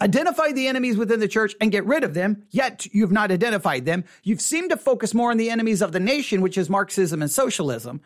[0.00, 3.84] identify the enemies within the church and get rid of them, yet you've not identified
[3.84, 7.22] them, you've seemed to focus more on the enemies of the nation, which is Marxism
[7.22, 8.00] and socialism.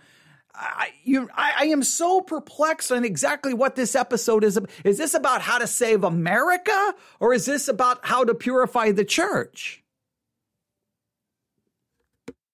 [0.55, 4.59] I, you, I, I am so perplexed on exactly what this episode is.
[4.85, 9.05] Is this about how to save America, or is this about how to purify the
[9.05, 9.83] church?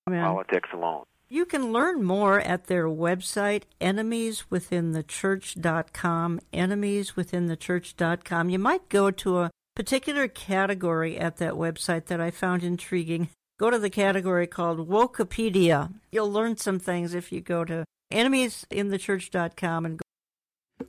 [0.07, 1.05] Politics alone.
[1.31, 8.49] You can learn more at their website, enemieswithinthechurch.com, enemieswithinthechurch.com.
[8.49, 13.29] You might go to a particular category at that website that I found intriguing.
[13.59, 15.93] Go to the category called Wokepedia.
[16.11, 20.05] You'll learn some things if you go to enemieswithinthechurch.com and go.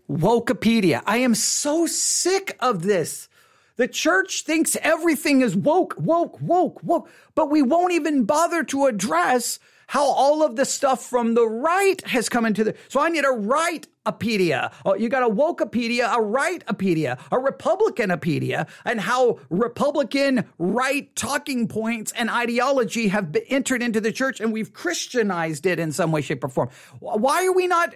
[0.09, 1.03] Wokepedia.
[1.05, 3.27] I am so sick of this.
[3.75, 8.85] The church thinks everything is woke, woke, woke, woke, but we won't even bother to
[8.85, 12.75] address how all of the stuff from the right has come into the.
[12.89, 14.71] So I need a right-apedia.
[14.85, 22.11] Oh, you got a wokepedia, a right-apedia, a Republicanopedia, and how Republican right talking points
[22.11, 26.21] and ideology have been entered into the church, and we've Christianized it in some way,
[26.21, 26.69] shape, or form.
[26.99, 27.95] Why are we not?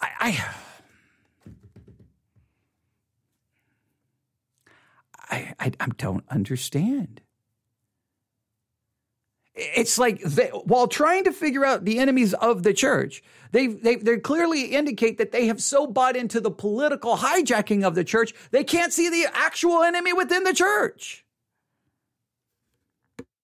[0.00, 0.44] I
[5.30, 7.22] I, I, I don't understand.
[9.54, 13.96] It's like they, while trying to figure out the enemies of the church, they they
[13.96, 18.34] they clearly indicate that they have so bought into the political hijacking of the church
[18.50, 21.24] they can't see the actual enemy within the church.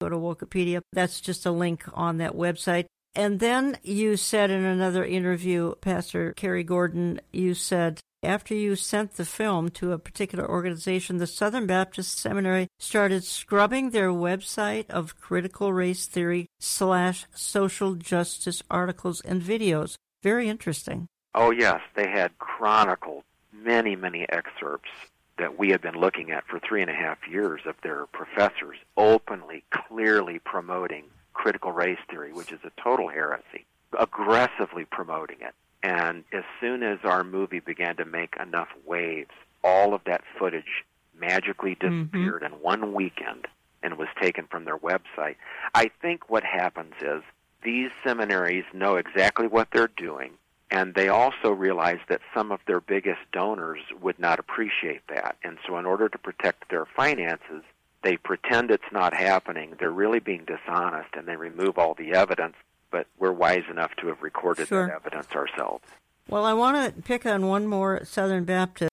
[0.00, 0.80] go to Wokepedia.
[0.92, 2.86] That's just a link on that website.
[3.18, 9.14] And then you said in another interview, Pastor Kerry Gordon, you said after you sent
[9.14, 15.20] the film to a particular organization, the Southern Baptist Seminary started scrubbing their website of
[15.20, 19.96] critical race theory slash social justice articles and videos.
[20.22, 21.08] Very interesting.
[21.34, 24.90] Oh, yes, they had chronicled many, many excerpts
[25.38, 28.76] that we had been looking at for three and a half years of their professors
[28.96, 31.02] openly, clearly promoting
[31.38, 33.64] critical race theory, which is a total heresy,
[33.98, 35.54] aggressively promoting it.
[35.82, 39.30] And as soon as our movie began to make enough waves,
[39.62, 40.84] all of that footage
[41.18, 42.02] magically mm-hmm.
[42.02, 43.46] disappeared in one weekend.
[43.82, 45.36] and was taken from their website.
[45.72, 47.22] I think what happens is
[47.62, 50.32] these seminaries know exactly what they're doing,
[50.70, 55.36] and they also realize that some of their biggest donors would not appreciate that.
[55.44, 57.62] And so, in order to protect their finances,
[58.02, 59.74] they pretend it's not happening.
[59.78, 62.54] They're really being dishonest, and they remove all the evidence.
[62.90, 64.86] But we're wise enough to have recorded Sure.
[64.86, 65.84] that evidence ourselves.
[66.28, 68.90] Well, I want to pick on one more Southern Baptist.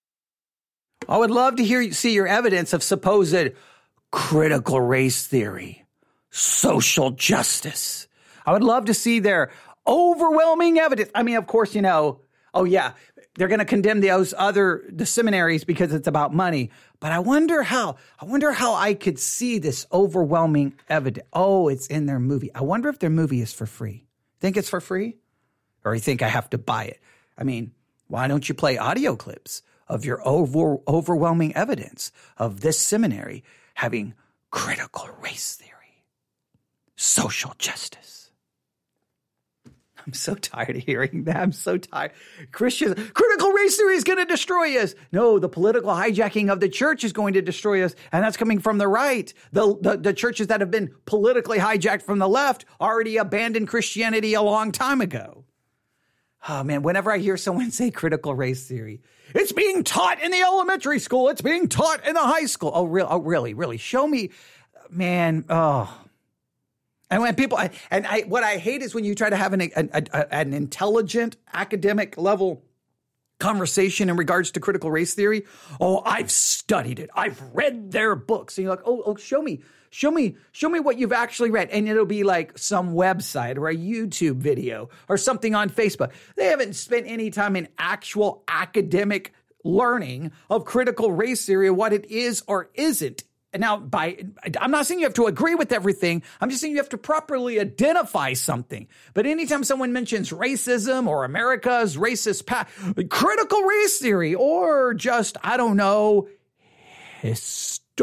[1.08, 3.52] I would love to hear see your evidence of supposed
[4.12, 5.86] critical race theory,
[6.30, 8.08] social justice.
[8.46, 9.52] I would love to see their
[9.88, 11.12] overwhelming evidence.
[11.14, 12.22] I mean, of course, you know,
[12.56, 12.94] oh yeah,
[13.36, 16.72] they're going to condemn those other the seminaries because it's about money.
[17.00, 17.98] But I wonder how.
[18.20, 21.28] I wonder how I could see this overwhelming evidence.
[21.34, 22.50] Oh, it's in their movie.
[22.56, 24.08] I wonder if their movie is for free.
[24.40, 25.18] Think it's for free,
[25.84, 27.00] or you think I have to buy it?
[27.38, 27.74] I mean,
[28.08, 33.44] why don't you play audio clips of your over, overwhelming evidence of this seminary
[33.76, 34.14] having
[34.52, 36.06] critical race theory,
[36.96, 38.25] social justice?
[40.06, 41.38] I'm so tired of hearing that.
[41.38, 42.12] I'm so tired.
[42.52, 44.94] Christians, critical race theory is going to destroy us.
[45.12, 47.96] No, the political hijacking of the church is going to destroy us.
[48.12, 49.34] And that's coming from the right.
[49.52, 54.36] The, the, the churches that have been politically hijacked from the left already abandoned Christianity
[54.36, 55.46] a long time ago.
[56.48, 59.02] Oh man, whenever I hear someone say critical race theory,
[59.34, 62.72] it's being taught in the elementary school, it's being taught in the high school.
[62.74, 63.78] Oh, real, oh really, really?
[63.78, 64.30] Show me,
[64.92, 65.46] man.
[65.50, 66.05] Oh,
[67.10, 67.60] and when people,
[67.92, 69.90] and I, what I hate is when you try to have an an,
[70.32, 72.64] an intelligent academic level
[73.40, 75.44] conversation in regards to critical race theory.
[75.80, 77.10] Oh, I've studied it.
[77.14, 78.58] I've read their books.
[78.58, 81.70] And you're like, oh, oh, show me, show me, show me what you've actually read.
[81.70, 86.12] And it'll be like some website or a YouTube video or something on Facebook.
[86.36, 92.06] They haven't spent any time in actual academic learning of critical race theory, what it
[92.06, 93.24] is or isn't.
[93.58, 94.26] Now, by
[94.60, 96.24] I'm not saying you have to agree with everything.
[96.42, 98.88] I'm just saying you have to properly identify something.
[99.14, 102.70] But anytime someone mentions racism or America's racist past,
[103.10, 106.28] critical race theory, or just I don't know,
[107.22, 107.82] history.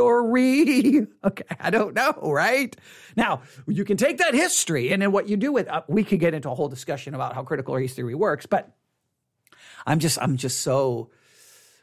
[1.24, 2.74] Okay, I don't know, right?
[3.14, 6.18] Now you can take that history, and then what you do with uh, we could
[6.18, 8.46] get into a whole discussion about how critical race theory works.
[8.46, 8.72] But
[9.86, 11.10] I'm just I'm just so.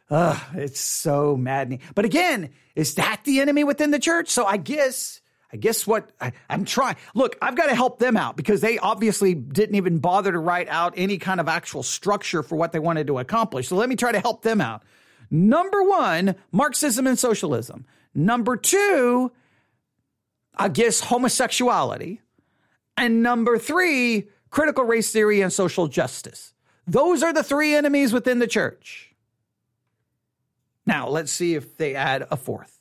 [0.09, 1.81] Ugh, it's so maddening.
[1.93, 4.29] But again, is that the enemy within the church?
[4.29, 5.21] So I guess,
[5.53, 6.95] I guess what I, am trying.
[7.13, 10.67] Look, I've got to help them out because they obviously didn't even bother to write
[10.67, 13.67] out any kind of actual structure for what they wanted to accomplish.
[13.67, 14.83] So let me try to help them out.
[15.29, 17.85] Number one, Marxism and socialism.
[18.15, 19.31] Number two,
[20.55, 22.21] I guess homosexuality.
[22.97, 26.53] And number three, critical race theory and social justice.
[26.87, 29.08] Those are the three enemies within the church.
[30.89, 32.79] Now, let's see if they add a fourth.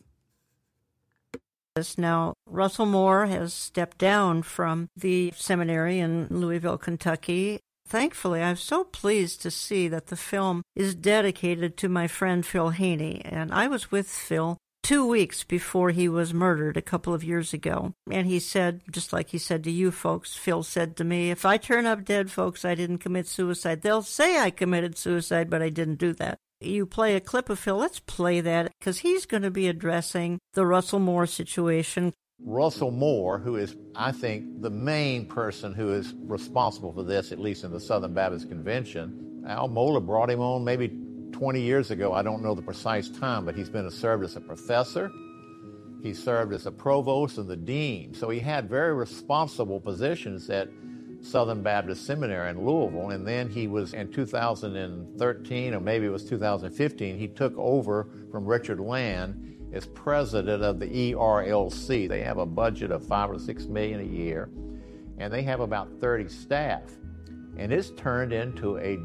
[1.99, 7.61] Now, Russell Moore has stepped down from the seminary in Louisville, Kentucky.
[7.87, 12.71] Thankfully, I'm so pleased to see that the film is dedicated to my friend Phil
[12.71, 13.21] Haney.
[13.27, 17.53] And I was with Phil two weeks before he was murdered a couple of years
[17.53, 17.93] ago.
[18.11, 21.45] And he said, just like he said to you folks, Phil said to me, if
[21.45, 23.83] I turn up dead, folks, I didn't commit suicide.
[23.83, 27.59] They'll say I committed suicide, but I didn't do that you play a clip of
[27.59, 27.77] Phil.
[27.77, 32.13] Let's play that because he's going to be addressing the Russell Moore situation.
[32.41, 37.39] Russell Moore, who is, I think, the main person who is responsible for this, at
[37.39, 39.45] least in the Southern Baptist Convention.
[39.49, 40.89] Al Mohler brought him on maybe
[41.33, 42.13] 20 years ago.
[42.13, 45.11] I don't know the precise time, but he's been served as a professor.
[46.03, 48.15] He served as a provost and the dean.
[48.15, 50.69] So he had very responsible positions at
[51.31, 53.11] Southern Baptist Seminary in Louisville.
[53.11, 58.47] And then he was in 2013, or maybe it was 2015, he took over from
[58.47, 62.09] Richard Land as president of the ERLC.
[62.09, 64.49] They have a budget of five or six million a year,
[65.19, 66.83] and they have about 30 staff.
[67.57, 68.99] And it's turned into a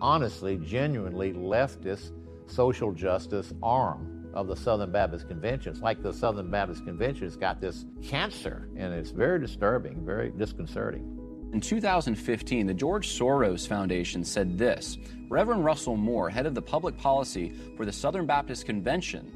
[0.00, 2.12] honestly, genuinely leftist
[2.46, 5.72] social justice arm of the Southern Baptist Convention.
[5.72, 10.30] It's like the Southern Baptist Convention has got this cancer, and it's very disturbing, very
[10.30, 11.19] disconcerting.
[11.52, 16.96] In 2015, the George Soros Foundation said this Reverend Russell Moore, head of the public
[16.96, 19.32] policy for the Southern Baptist Convention,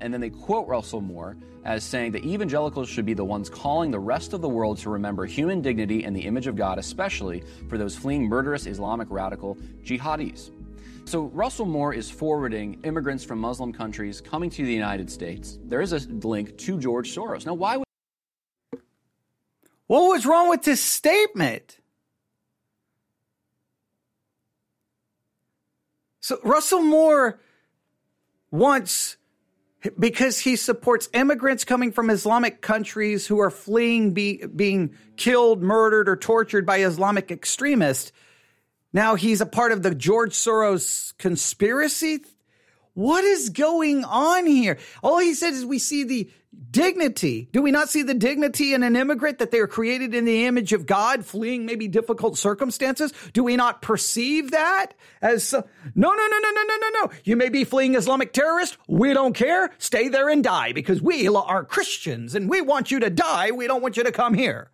[0.00, 3.92] and then they quote Russell Moore as saying that evangelicals should be the ones calling
[3.92, 7.44] the rest of the world to remember human dignity and the image of God, especially
[7.68, 10.50] for those fleeing murderous Islamic radical jihadis.
[11.04, 15.58] So Russell Moore is forwarding immigrants from Muslim countries coming to the United States.
[15.64, 17.46] There is a link to George Soros.
[17.46, 17.84] Now, why would
[19.86, 21.78] what was wrong with this statement?
[26.20, 27.38] So Russell Moore
[28.50, 29.18] wants
[29.98, 36.08] because he supports immigrants coming from Islamic countries who are fleeing be, being killed, murdered,
[36.08, 38.12] or tortured by Islamic extremists.
[38.92, 42.20] Now he's a part of the George Soros conspiracy.
[42.94, 44.78] What is going on here?
[45.02, 46.30] All he said is we see the
[46.70, 47.48] dignity.
[47.52, 50.46] Do we not see the dignity in an immigrant that they are created in the
[50.46, 53.12] image of God, fleeing maybe difficult circumstances?
[53.32, 55.62] Do we not perceive that as no,
[55.94, 57.10] no, no, no, no, no, no, no?
[57.24, 58.76] You may be fleeing Islamic terrorists.
[58.86, 59.70] We don't care.
[59.78, 63.50] Stay there and die because we are Christians and we want you to die.
[63.50, 64.70] We don't want you to come here.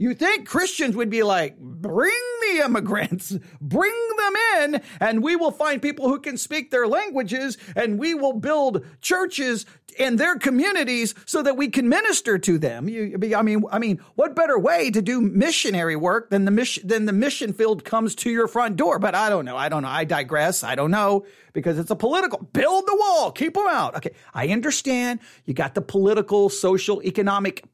[0.00, 5.50] You think Christians would be like, bring the immigrants, bring them in, and we will
[5.50, 9.66] find people who can speak their languages, and we will build churches
[9.98, 12.88] in their communities so that we can minister to them.
[12.88, 16.86] You, I mean, I mean, what better way to do missionary work than the mission
[16.86, 19.00] than the mission field comes to your front door?
[19.00, 19.56] But I don't know.
[19.56, 19.88] I don't know.
[19.88, 20.62] I digress.
[20.62, 22.38] I don't know because it's a political.
[22.52, 23.32] Build the wall.
[23.32, 23.96] Keep them out.
[23.96, 25.18] Okay, I understand.
[25.44, 27.64] You got the political, social, economic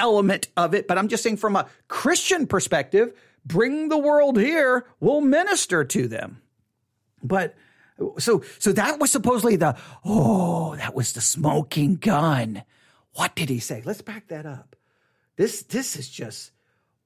[0.00, 3.12] element of it, but I'm just saying from a Christian perspective,
[3.44, 6.42] bring the world here, we'll minister to them.
[7.22, 7.54] But
[8.18, 12.62] so so that was supposedly the oh, that was the smoking gun.
[13.14, 13.82] What did he say?
[13.84, 14.76] Let's back that up.
[15.36, 16.52] This this is just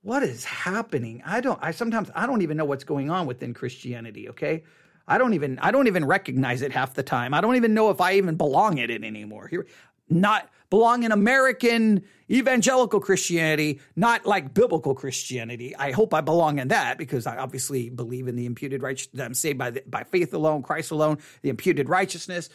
[0.03, 1.23] what is happening?
[1.25, 4.65] I don't I sometimes I don't even know what's going on within Christianity, okay?
[5.07, 7.35] I don't even I don't even recognize it half the time.
[7.35, 9.49] I don't even know if I even belong in it anymore.
[9.49, 9.67] Here
[10.09, 15.77] not belong in American evangelical Christianity, not like biblical Christianity.
[15.77, 19.25] I hope I belong in that because I obviously believe in the imputed righteousness.
[19.25, 22.51] I'm saved by the, by faith alone, Christ alone, the imputed righteousness,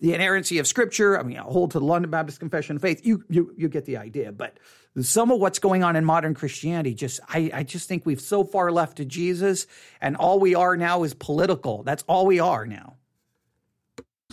[0.00, 1.16] the inerrancy of Scripture.
[1.16, 3.06] I mean, I hold to the London Baptist Confession of Faith.
[3.06, 4.58] You you you get the idea, but
[5.00, 8.42] some of what's going on in modern Christianity just I, I just think we've so
[8.42, 9.68] far left to Jesus
[10.00, 11.84] and all we are now is political.
[11.84, 12.96] That's all we are now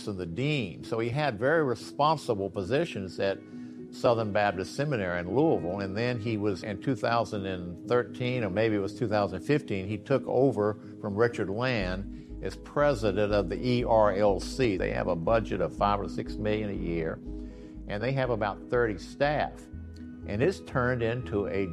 [0.06, 0.84] and the dean.
[0.84, 3.38] So he had very responsible positions at
[3.90, 5.80] Southern Baptist Seminary in Louisville.
[5.80, 11.14] And then he was in 2013, or maybe it was 2015, he took over from
[11.14, 14.78] Richard Land as president of the ERLC.
[14.78, 17.18] They have a budget of five or six million a year,
[17.88, 19.52] and they have about 30 staff.
[20.26, 21.68] And it's turned into a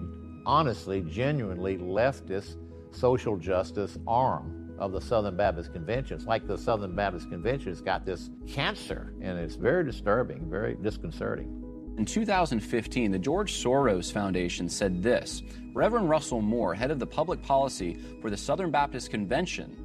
[0.46, 2.56] honestly, genuinely leftist
[2.92, 6.18] social justice arm of the Southern Baptist Convention.
[6.18, 10.76] It's like the Southern Baptist Convention has got this cancer, and it's very disturbing, very
[10.76, 11.64] disconcerting.
[11.98, 15.42] In 2015, the George Soros Foundation said this
[15.74, 19.76] Reverend Russell Moore, head of the public policy for the Southern Baptist Convention,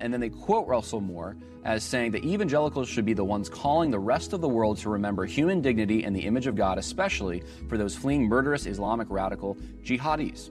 [0.00, 3.90] and then they quote Russell Moore as saying that evangelicals should be the ones calling
[3.90, 7.42] the rest of the world to remember human dignity and the image of God, especially
[7.68, 10.50] for those fleeing murderous Islamic radical jihadis.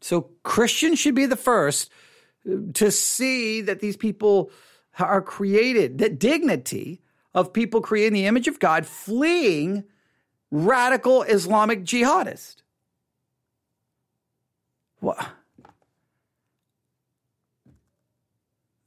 [0.00, 1.90] So Christians should be the first
[2.74, 4.50] to see that these people
[4.98, 7.02] are created, that dignity
[7.34, 9.84] of people creating the image of God fleeing
[10.50, 12.62] radical Islamic jihadists.
[15.00, 15.28] What?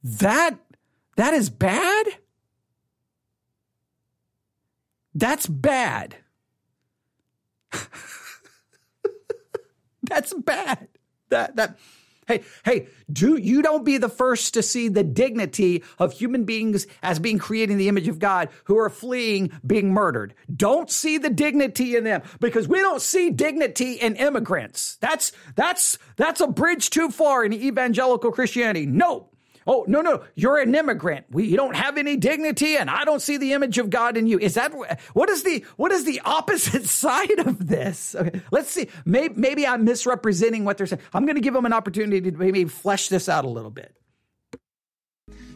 [0.02, 0.58] That
[1.16, 2.06] that is bad?
[5.14, 6.16] That's bad.
[10.02, 10.88] That's bad.
[11.28, 11.78] That that
[12.30, 16.86] Hey, hey, do you don't be the first to see the dignity of human beings
[17.02, 20.34] as being created in the image of God who are fleeing being murdered.
[20.54, 24.96] Don't see the dignity in them because we don't see dignity in immigrants.
[25.00, 28.86] That's that's that's a bridge too far in evangelical Christianity.
[28.86, 29.29] No,
[29.66, 31.26] Oh, no, no, you're an immigrant.
[31.30, 34.26] We, you don't have any dignity and I don't see the image of God in
[34.26, 34.38] you.
[34.38, 34.72] Is that
[35.12, 38.14] what is the what is the opposite side of this?
[38.14, 38.88] Okay, let's see.
[39.04, 41.02] Maybe, maybe I'm misrepresenting what they're saying.
[41.12, 43.94] I'm going to give them an opportunity to maybe flesh this out a little bit.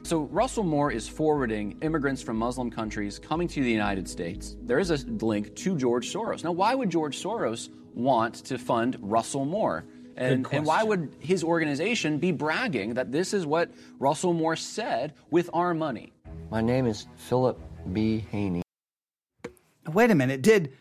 [0.05, 4.55] So, Russell Moore is forwarding immigrants from Muslim countries coming to the United States.
[4.61, 6.45] There is a link to George Soros.
[6.45, 9.87] Now, why would George Soros want to fund Russell Moore?
[10.17, 15.15] And, and why would his organization be bragging that this is what Russell Moore said
[15.31, 16.13] with our money?
[16.51, 17.61] My name is Philip
[17.93, 18.25] B.
[18.31, 18.63] Haney.
[19.93, 20.43] Wait a minute.
[20.43, 20.73] Did,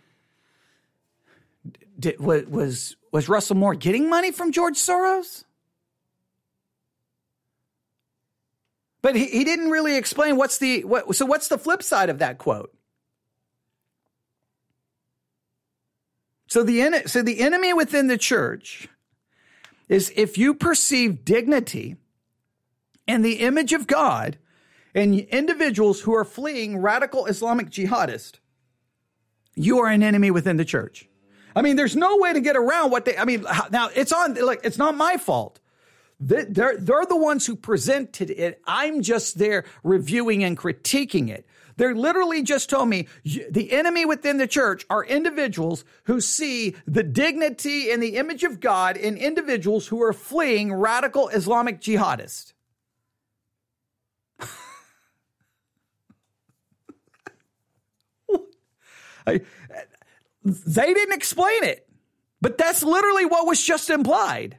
[2.00, 5.46] did was was Russell Moore getting money from George Soros?
[9.02, 12.20] But he, he didn't really explain what's the what so what's the flip side of
[12.20, 12.74] that quote?
[16.48, 18.88] So the so the enemy within the church
[19.94, 21.96] is if you perceive dignity
[23.08, 24.38] and the image of God
[24.96, 28.39] in individuals who are fleeing radical Islamic jihadists,
[29.56, 31.08] you are an enemy within the church.
[31.56, 34.34] I mean, there's no way to get around what they, I mean, now it's on,
[34.44, 35.60] like, it's not my fault.
[36.20, 38.62] They're, they're the ones who presented it.
[38.66, 41.46] I'm just there reviewing and critiquing it.
[41.78, 47.03] They're literally just told me the enemy within the church are individuals who see the
[47.03, 52.53] dignity and the image of God in individuals who are fleeing radical Islamic jihadists.
[60.45, 61.88] They didn't explain it,
[62.41, 64.57] but that's literally what was just implied.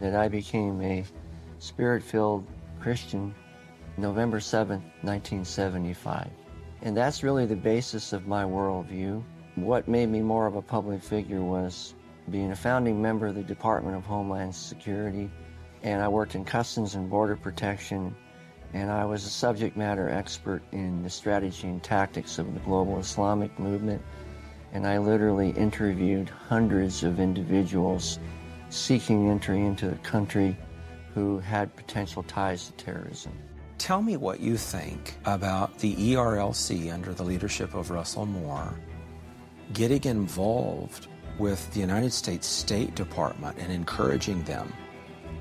[0.00, 1.04] That I became a
[1.58, 2.44] spirit filled
[2.80, 3.34] Christian
[4.00, 6.28] November 7, 1975.
[6.82, 9.22] And that's really the basis of my worldview.
[9.56, 11.94] What made me more of a public figure was
[12.30, 15.30] being a founding member of the Department of Homeland Security,
[15.82, 18.14] and I worked in Customs and Border Protection,
[18.72, 22.98] and I was a subject matter expert in the strategy and tactics of the global
[22.98, 24.00] Islamic movement,
[24.72, 28.18] and I literally interviewed hundreds of individuals
[28.68, 30.56] seeking entry into the country
[31.14, 33.32] who had potential ties to terrorism.
[33.80, 38.78] Tell me what you think about the ERLC under the leadership of Russell Moore
[39.72, 41.06] getting involved
[41.38, 44.70] with the United States State Department and encouraging them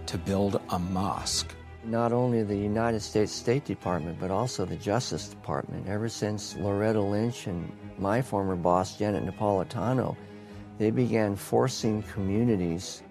[0.06, 1.54] to build a mosque.
[1.84, 5.90] Not only the United States State Department, but also the Justice Department.
[5.90, 10.16] Ever since Loretta Lynch and my former boss, Janet Napolitano,
[10.78, 13.04] they began forcing communities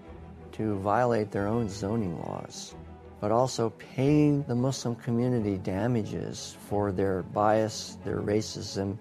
[0.53, 2.75] to violate their own zoning laws
[3.21, 8.97] but also paying the Muslim community damages for their bias, their racism,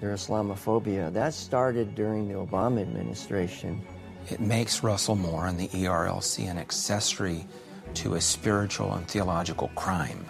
[0.00, 1.12] their Islamophobia.
[1.12, 3.84] That started during the Obama administration.
[4.28, 7.46] It makes Russell Moore and the ERLC an accessory
[7.94, 10.26] to a spiritual and theological crime.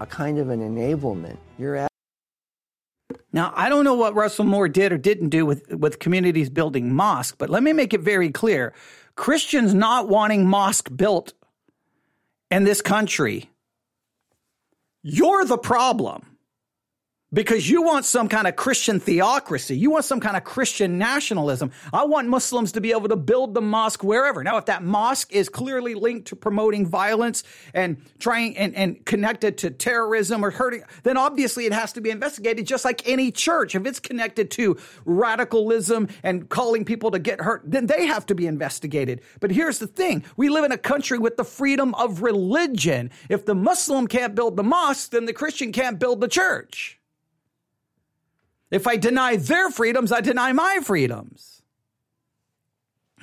[0.00, 1.38] A kind of an enablement.
[1.58, 1.92] You're at
[3.34, 6.92] now, I don't know what Russell Moore did or didn't do with, with communities building
[6.92, 8.74] mosques, but let me make it very clear.
[9.16, 11.32] Christians not wanting mosque built
[12.52, 13.48] in this country,
[15.02, 16.31] you're the problem
[17.32, 19.76] because you want some kind of Christian theocracy.
[19.76, 21.72] You want some kind of Christian nationalism.
[21.92, 24.44] I want Muslims to be able to build the mosque wherever.
[24.44, 29.58] Now, if that mosque is clearly linked to promoting violence and trying and, and connected
[29.58, 33.74] to terrorism or hurting, then obviously it has to be investigated just like any church.
[33.74, 38.34] If it's connected to radicalism and calling people to get hurt, then they have to
[38.34, 39.22] be investigated.
[39.40, 40.24] But here's the thing.
[40.36, 43.10] We live in a country with the freedom of religion.
[43.28, 46.98] If the Muslim can't build the mosque, then the Christian can't build the church.
[48.72, 51.62] If I deny their freedoms, I deny my freedoms.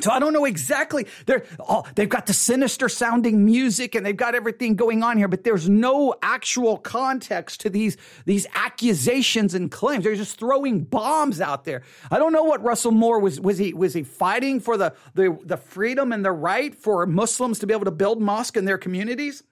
[0.02, 1.08] So I don't know exactly.
[1.26, 5.28] They're all, they've got the sinister sounding music and they've got everything going on here,
[5.28, 10.06] but there's no actual context to these, these accusations and claims.
[10.06, 11.84] They're just throwing bombs out there.
[12.10, 15.38] I don't know what Russell Moore was, was he, was he fighting for the, the,
[15.44, 18.78] the freedom and the right for Muslims to be able to build mosque in their
[18.78, 19.44] communities?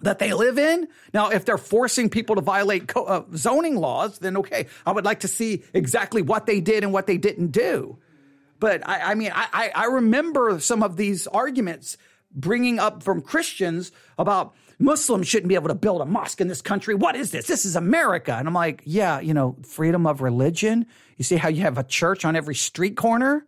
[0.00, 0.88] That they live in.
[1.14, 5.04] Now, if they're forcing people to violate co- uh, zoning laws, then okay, I would
[5.04, 7.98] like to see exactly what they did and what they didn't do.
[8.58, 11.98] But I, I mean, I, I remember some of these arguments
[12.34, 16.62] bringing up from Christians about Muslims shouldn't be able to build a mosque in this
[16.62, 16.94] country.
[16.94, 17.46] What is this?
[17.46, 18.34] This is America.
[18.34, 20.86] And I'm like, yeah, you know, freedom of religion.
[21.16, 23.46] You see how you have a church on every street corner?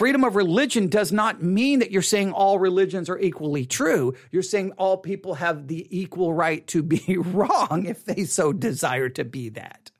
[0.00, 4.14] Freedom of religion does not mean that you're saying all religions are equally true.
[4.30, 9.10] You're saying all people have the equal right to be wrong if they so desire
[9.10, 9.90] to be that.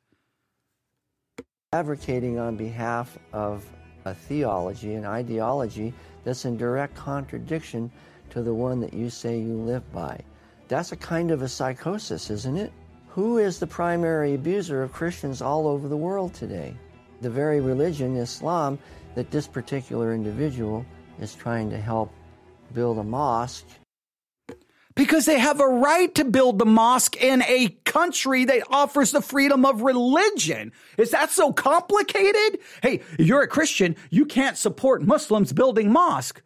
[1.75, 3.67] Advocating on behalf of
[4.07, 5.93] a theology, an ideology
[6.25, 7.93] that's in direct contradiction
[8.31, 10.19] to the one that you say you live by.
[10.69, 12.73] That's a kind of a psychosis, isn't it?
[13.09, 16.75] Who is the primary abuser of Christians all over the world today?
[17.21, 18.79] The very religion, Islam,
[19.15, 20.87] that this particular individual
[21.21, 22.13] is trying to help
[22.73, 23.67] build a mosque.
[24.95, 29.23] Because they have a right to build the mosque in a country that offers the
[29.23, 30.73] freedom of religion.
[30.99, 32.61] Is that so complicated?
[32.83, 36.43] Hey, you're a Christian, you can't support Muslims building mosque.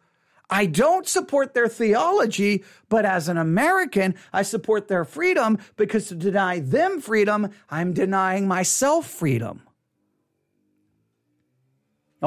[0.49, 6.15] I don't support their theology, but as an American, I support their freedom because to
[6.15, 9.64] deny them freedom, I'm denying myself freedom.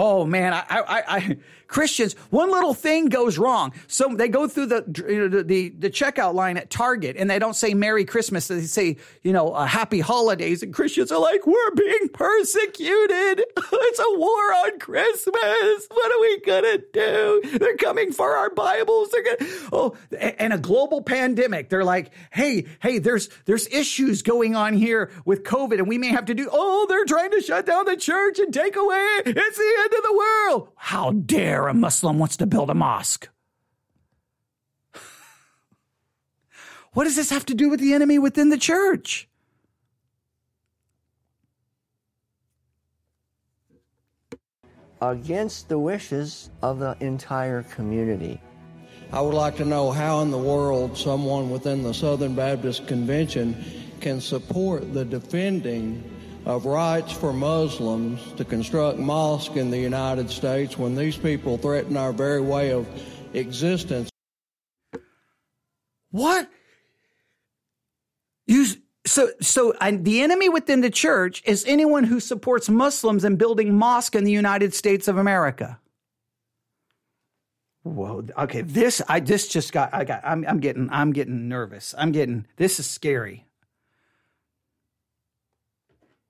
[0.01, 1.37] Oh man, I, I, I,
[1.67, 3.73] Christians, one little thing goes wrong.
[3.89, 4.85] So they go through the,
[5.47, 8.49] the, the checkout line at Target and they don't say Merry Christmas.
[8.49, 10.63] They say, you know, uh, Happy Holidays.
[10.63, 13.45] And Christians are like, we're being persecuted.
[13.57, 15.87] it's a war on Christmas.
[15.91, 17.59] What are we going to do?
[17.59, 19.11] They're coming for our Bibles.
[19.11, 21.69] They're going to, oh, and a global pandemic.
[21.69, 26.09] They're like, hey, hey, there's, there's issues going on here with COVID and we may
[26.09, 29.23] have to do, oh, they're trying to shut down the church and take away.
[29.27, 30.69] It's the end of the world.
[30.77, 33.29] How dare a Muslim wants to build a mosque?
[36.93, 39.29] What does this have to do with the enemy within the church?
[45.01, 48.41] Against the wishes of the entire community.
[49.13, 53.65] I would like to know how in the world someone within the Southern Baptist Convention
[54.01, 56.03] can support the defending
[56.45, 61.97] of rights for Muslims to construct mosques in the United States when these people threaten
[61.97, 62.87] our very way of
[63.35, 64.11] existence.
[66.11, 66.49] What?
[68.47, 68.67] You
[69.07, 74.15] so so the enemy within the church is anyone who supports Muslims in building mosque
[74.15, 75.79] in the United States of America.
[77.83, 78.25] Whoa.
[78.37, 78.63] Okay.
[78.63, 81.95] This I this just got I got I'm I'm getting I'm getting nervous.
[81.97, 83.48] I'm getting this is scary.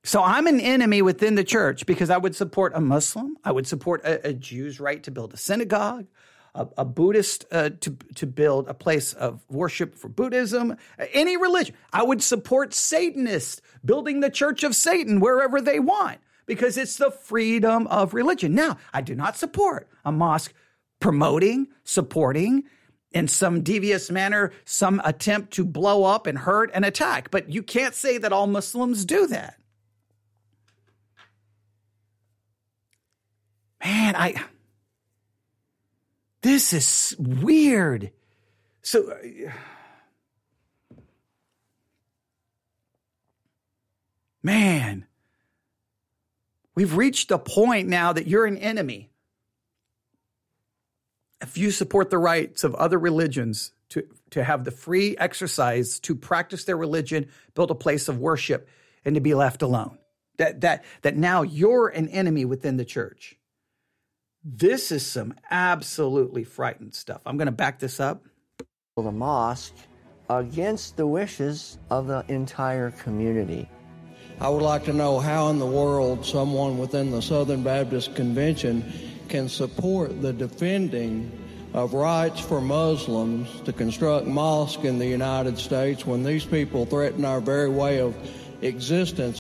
[0.09, 3.37] So I'm an enemy within the church because I would support a Muslim.
[3.45, 6.07] I would support a, a Jew's right to build a synagogue,
[6.55, 10.79] a, a Buddhist uh, to to build a place of worship for Buddhism,
[11.13, 11.75] any religion.
[11.93, 17.11] I would support Satanists building the church of Satan wherever they want because it's the
[17.11, 18.55] freedom of religion.
[18.55, 20.55] Now, I do not support a mosque
[21.01, 22.65] promoting, supporting,
[23.13, 27.31] in some devious manner, some attempt to blow up and hurt and attack.
[27.31, 29.59] But you can't say that all Muslims do that.
[33.85, 34.43] Man, I.
[36.43, 38.13] This is weird.
[38.83, 39.11] So.
[39.11, 39.51] Uh,
[44.43, 45.07] man,
[46.75, 49.11] we've reached a point now that you're an enemy
[51.41, 56.15] if you support the rights of other religions to, to have the free exercise to
[56.15, 58.69] practice their religion, build a place of worship,
[59.05, 59.99] and to be left alone,
[60.37, 63.38] that, that, that now you're an enemy within the church.
[64.51, 67.21] This is some absolutely frightened stuff.
[67.27, 68.25] I'm going to back this up.
[68.97, 69.75] The mosque
[70.31, 73.69] against the wishes of the entire community.
[74.41, 78.91] I would like to know how in the world someone within the Southern Baptist Convention
[79.29, 81.31] can support the defending
[81.75, 87.27] of rights for Muslims to construct mosques in the United States when these people threaten
[87.27, 88.17] our very way of
[88.63, 89.39] existence.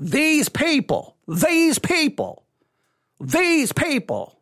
[0.00, 2.46] These people, these people,
[3.20, 4.38] these people.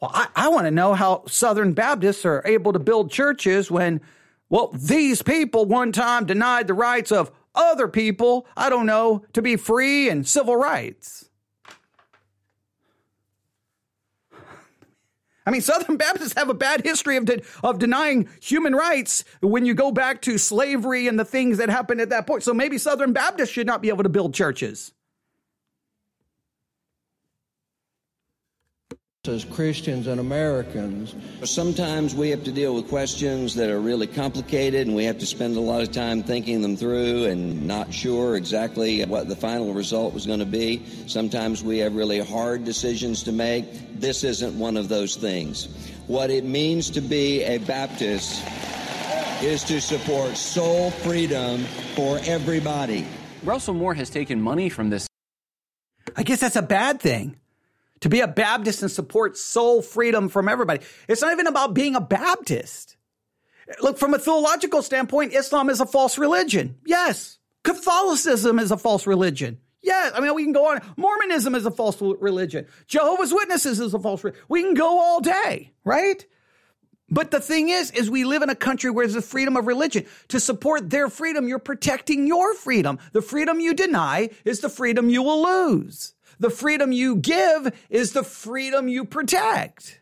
[0.00, 4.00] Well, I, I want to know how Southern Baptists are able to build churches when,
[4.48, 9.42] well, these people one time denied the rights of other people, I don't know, to
[9.42, 11.28] be free and civil rights.
[15.46, 19.66] I mean, Southern Baptists have a bad history of, de- of denying human rights when
[19.66, 22.42] you go back to slavery and the things that happened at that point.
[22.42, 24.92] So maybe Southern Baptists should not be able to build churches.
[29.28, 31.14] As Christians and Americans.
[31.44, 35.26] Sometimes we have to deal with questions that are really complicated and we have to
[35.26, 39.74] spend a lot of time thinking them through and not sure exactly what the final
[39.74, 40.82] result was going to be.
[41.06, 43.66] Sometimes we have really hard decisions to make.
[44.00, 45.66] This isn't one of those things.
[46.06, 48.42] What it means to be a Baptist
[49.42, 51.64] is to support soul freedom
[51.94, 53.06] for everybody.
[53.44, 55.06] Russell Moore has taken money from this.
[56.16, 57.36] I guess that's a bad thing
[58.00, 60.80] to be a Baptist and support soul freedom from everybody.
[61.08, 62.96] It's not even about being a Baptist.
[63.82, 66.76] Look, from a theological standpoint, Islam is a false religion.
[66.84, 67.38] Yes.
[67.62, 69.58] Catholicism is a false religion.
[69.82, 70.12] Yes.
[70.14, 70.80] I mean, we can go on.
[70.96, 72.66] Mormonism is a false religion.
[72.86, 74.42] Jehovah's Witnesses is a false religion.
[74.48, 76.24] We can go all day, right?
[77.10, 79.66] But the thing is, is we live in a country where there's a freedom of
[79.66, 80.06] religion.
[80.28, 82.98] To support their freedom, you're protecting your freedom.
[83.12, 86.14] The freedom you deny is the freedom you will lose.
[86.40, 90.00] The freedom you give is the freedom you protect.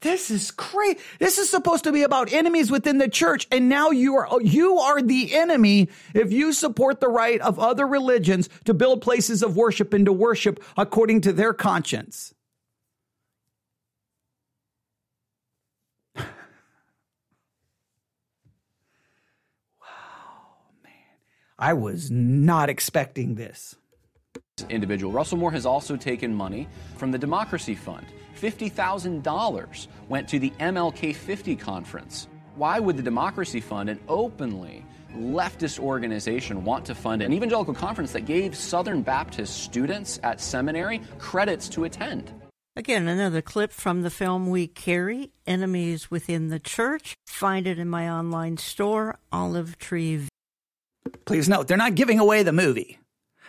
[0.00, 0.98] This is great.
[1.18, 3.46] This is supposed to be about enemies within the church.
[3.52, 7.86] And now you are, you are the enemy if you support the right of other
[7.86, 12.34] religions to build places of worship and to worship according to their conscience.
[21.60, 23.76] I was not expecting this.
[24.70, 25.12] Individual.
[25.12, 28.06] Russell Moore has also taken money from the Democracy Fund.
[28.40, 32.28] $50,000 went to the MLK 50 conference.
[32.56, 38.12] Why would the Democracy Fund, an openly leftist organization, want to fund an evangelical conference
[38.12, 42.32] that gave Southern Baptist students at seminary credits to attend?
[42.76, 47.14] Again, another clip from the film We Carry Enemies Within the Church.
[47.26, 50.26] Find it in my online store, Olive Tree
[51.24, 52.98] Please note, they're not giving away the movie.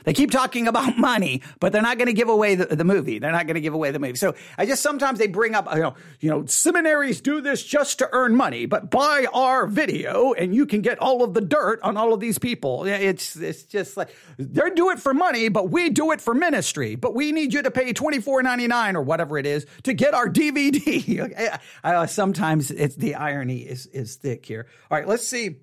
[0.04, 3.20] They keep talking about money, but they're not going to give away the, the movie.
[3.20, 4.16] They're not going to give away the movie.
[4.16, 8.00] So I just sometimes they bring up, you know, you know, seminaries do this just
[8.00, 11.82] to earn money, but buy our video and you can get all of the dirt
[11.84, 12.86] on all of these people.
[12.86, 16.96] It's it's just like they do it for money, but we do it for ministry.
[16.96, 19.94] But we need you to pay twenty four ninety nine or whatever it is to
[19.94, 21.60] get our DVD.
[22.10, 24.68] sometimes it's the irony is is thick here.
[24.90, 25.58] All right, let's see.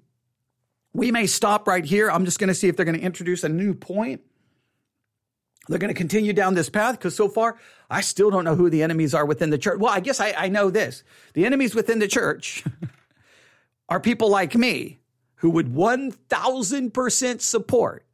[0.92, 2.10] We may stop right here.
[2.10, 4.22] I'm just going to see if they're going to introduce a new point.
[5.68, 7.58] They're going to continue down this path because so far
[7.90, 9.78] I still don't know who the enemies are within the church.
[9.78, 11.04] Well, I guess I, I know this.
[11.34, 12.64] The enemies within the church
[13.88, 14.98] are people like me
[15.36, 18.04] who would 1000% support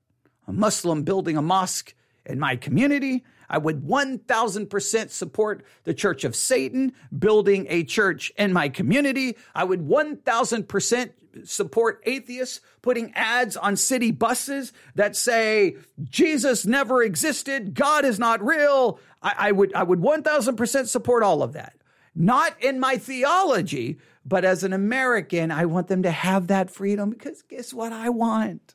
[0.46, 1.94] a Muslim building a mosque
[2.26, 3.24] in my community.
[3.48, 9.36] I would 1000% support the Church of Satan building a church in my community.
[9.54, 11.10] I would 1000%
[11.44, 18.44] support atheists putting ads on city buses that say Jesus never existed, God is not
[18.44, 18.98] real.
[19.22, 21.74] I, I would I would 1000% support all of that.
[22.14, 27.10] Not in my theology, but as an American, I want them to have that freedom
[27.10, 28.74] because guess what I want?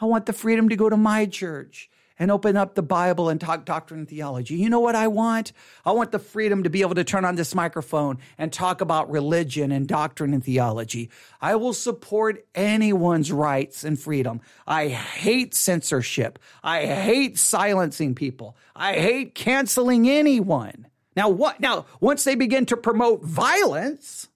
[0.00, 1.88] I want the freedom to go to my church
[2.18, 4.54] and open up the Bible and talk doctrine and theology.
[4.56, 5.52] You know what I want?
[5.84, 9.10] I want the freedom to be able to turn on this microphone and talk about
[9.10, 11.10] religion and doctrine and theology.
[11.40, 14.40] I will support anyone's rights and freedom.
[14.66, 16.38] I hate censorship.
[16.62, 18.56] I hate silencing people.
[18.76, 20.86] I hate canceling anyone.
[21.16, 24.28] Now what now once they begin to promote violence,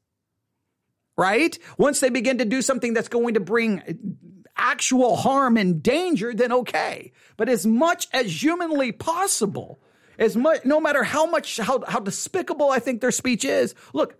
[1.16, 1.58] right?
[1.76, 3.82] Once they begin to do something that's going to bring
[4.58, 7.12] actual harm and danger, then okay.
[7.36, 9.78] But as much as humanly possible,
[10.18, 14.16] as much, no matter how much, how, how despicable I think their speech is, look,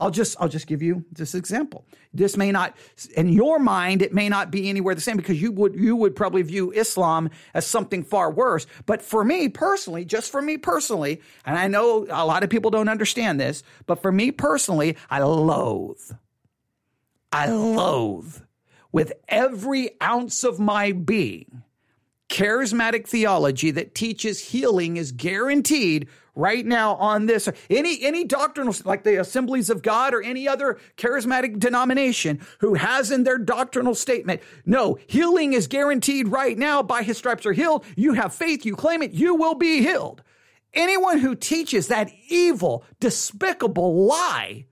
[0.00, 1.84] I'll just, I'll just give you this example.
[2.14, 2.74] This may not,
[3.16, 6.16] in your mind, it may not be anywhere the same because you would, you would
[6.16, 8.66] probably view Islam as something far worse.
[8.86, 12.70] But for me personally, just for me personally, and I know a lot of people
[12.70, 16.12] don't understand this, but for me personally, I loathe,
[17.30, 18.38] I loathe
[18.92, 21.62] with every ounce of my being
[22.28, 29.02] charismatic theology that teaches healing is guaranteed right now on this any any doctrinal like
[29.02, 34.40] the assemblies of god or any other charismatic denomination who has in their doctrinal statement
[34.64, 36.82] no healing is guaranteed right now.
[36.82, 37.84] By his stripes are healed.
[37.96, 38.64] You have faith.
[38.64, 39.12] You claim it.
[39.12, 40.22] You will be healed.
[40.72, 44.66] Anyone who teaches that evil despicable lie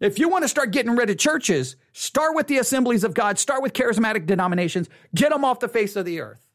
[0.00, 3.40] if you want to start getting rid of churches, start with the assemblies of God,
[3.40, 6.46] start with charismatic denominations, get them off the face of the earth.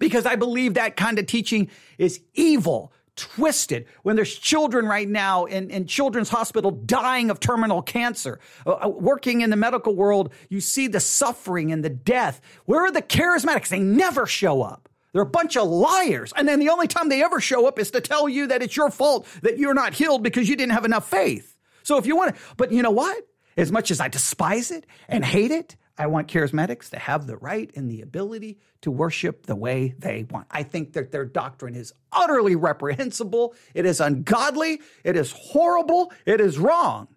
[0.00, 3.86] Because I believe that kind of teaching is evil, twisted.
[4.02, 8.88] When there's children right now in, in children's hospital dying of terminal cancer, uh, uh
[8.88, 12.40] working in the medical world, you see the suffering and the death.
[12.64, 13.68] Where are the charismatics?
[13.68, 14.88] They never show up.
[15.12, 16.32] They're a bunch of liars.
[16.36, 18.76] And then the only time they ever show up is to tell you that it's
[18.76, 21.56] your fault that you're not healed because you didn't have enough faith.
[21.84, 23.24] So if you want to, but you know what?
[23.58, 27.36] As much as I despise it and hate it, I want charismatics to have the
[27.36, 30.46] right and the ability to worship the way they want.
[30.48, 33.56] I think that their doctrine is utterly reprehensible.
[33.74, 34.80] It is ungodly.
[35.02, 36.12] It is horrible.
[36.24, 37.08] It is wrong.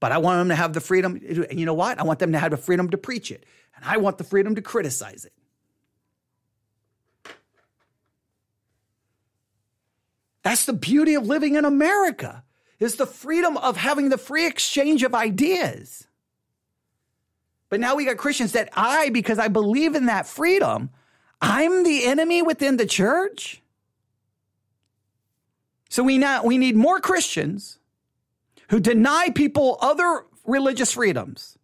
[0.00, 1.18] But I want them to have the freedom.
[1.22, 1.98] You know what?
[1.98, 3.46] I want them to have the freedom to preach it.
[3.74, 5.32] And I want the freedom to criticize it.
[10.42, 12.44] That's the beauty of living in America
[12.84, 16.06] is the freedom of having the free exchange of ideas.
[17.68, 20.90] But now we got Christians that I, because I believe in that freedom,
[21.40, 23.62] I'm the enemy within the church.
[25.90, 27.78] So we now we need more Christians
[28.68, 31.58] who deny people other religious freedoms.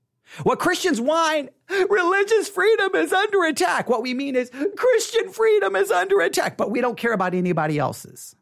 [0.45, 1.51] What Christians whine,
[1.89, 3.89] religious freedom is under attack.
[3.89, 7.79] What we mean is Christian freedom is under attack, but we don't care about anybody
[7.79, 8.37] else's.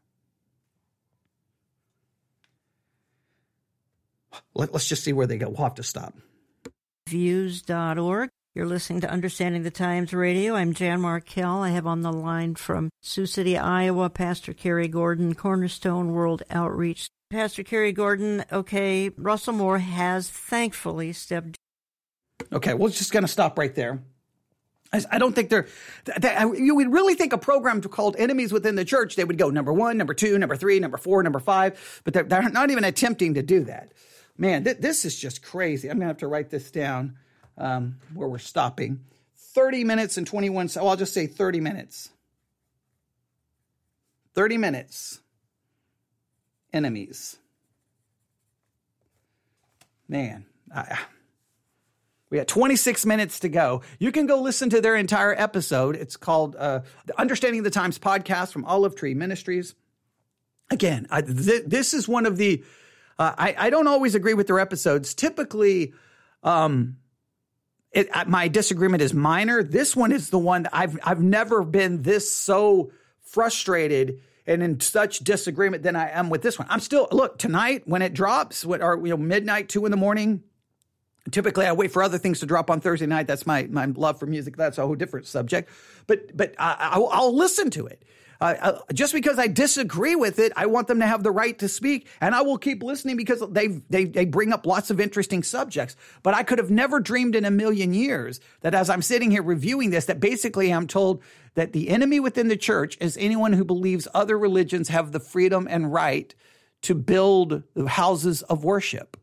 [4.54, 5.48] Let, us just see where they go.
[5.48, 6.14] We'll have to stop.
[7.08, 8.30] Views.org.
[8.54, 10.54] You're listening to Understanding the Times Radio.
[10.56, 11.62] I'm Jan Markell.
[11.62, 17.08] I have on the line from Sioux City, Iowa, Pastor Cary Gordon, Cornerstone World Outreach.
[17.30, 21.56] Pastor Cary Gordon, okay, Russell Moore has thankfully stepped.
[22.52, 24.02] Okay, we're just going to stop right there.
[24.92, 25.66] I don't think they're.
[26.56, 29.72] you would really think a program called Enemies Within the Church, they would go number
[29.72, 33.34] one, number two, number three, number four, number five, but they're, they're not even attempting
[33.34, 33.92] to do that
[34.38, 35.88] man, th- this is just crazy.
[35.88, 37.16] I'm going to have to write this down
[37.58, 39.00] um, where we're stopping.
[39.54, 42.10] 30 minutes and 21 so I'll just say 30 minutes.
[44.34, 45.20] 30 minutes.
[46.72, 47.36] Enemies.
[50.08, 50.98] Man, I,
[52.30, 53.82] We got 26 minutes to go.
[53.98, 55.96] You can go listen to their entire episode.
[55.96, 59.74] It's called uh, the Understanding the Times podcast from Olive Tree Ministries.
[60.70, 62.62] Again, I, th- this is one of the,
[63.18, 65.14] uh, I, I, don't always agree with their episodes.
[65.14, 65.92] Typically,
[66.42, 66.96] um,
[67.90, 69.62] it, my disagreement is minor.
[69.62, 72.92] This one is the one I've, I've never been this so
[73.22, 76.68] frustrated and in such disagreement than I am with this one.
[76.70, 80.42] I'm still, look, tonight when it drops, or you know, midnight, two in the morning,
[81.30, 83.26] Typically, I wait for other things to drop on Thursday night.
[83.26, 84.56] That's my my love for music.
[84.56, 85.68] That's a whole different subject.
[86.06, 88.02] But but I, will listen to it.
[88.40, 91.68] Uh, just because I disagree with it, I want them to have the right to
[91.68, 95.42] speak, and I will keep listening because they they they bring up lots of interesting
[95.42, 95.96] subjects.
[96.22, 99.42] But I could have never dreamed in a million years that as I'm sitting here
[99.42, 101.20] reviewing this, that basically I'm told
[101.54, 105.66] that the enemy within the church is anyone who believes other religions have the freedom
[105.68, 106.32] and right
[106.82, 109.16] to build houses of worship.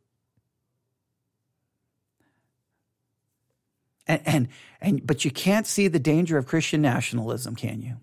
[4.07, 4.47] And, and,
[4.81, 7.95] and, but you can't see the danger of Christian nationalism, can you?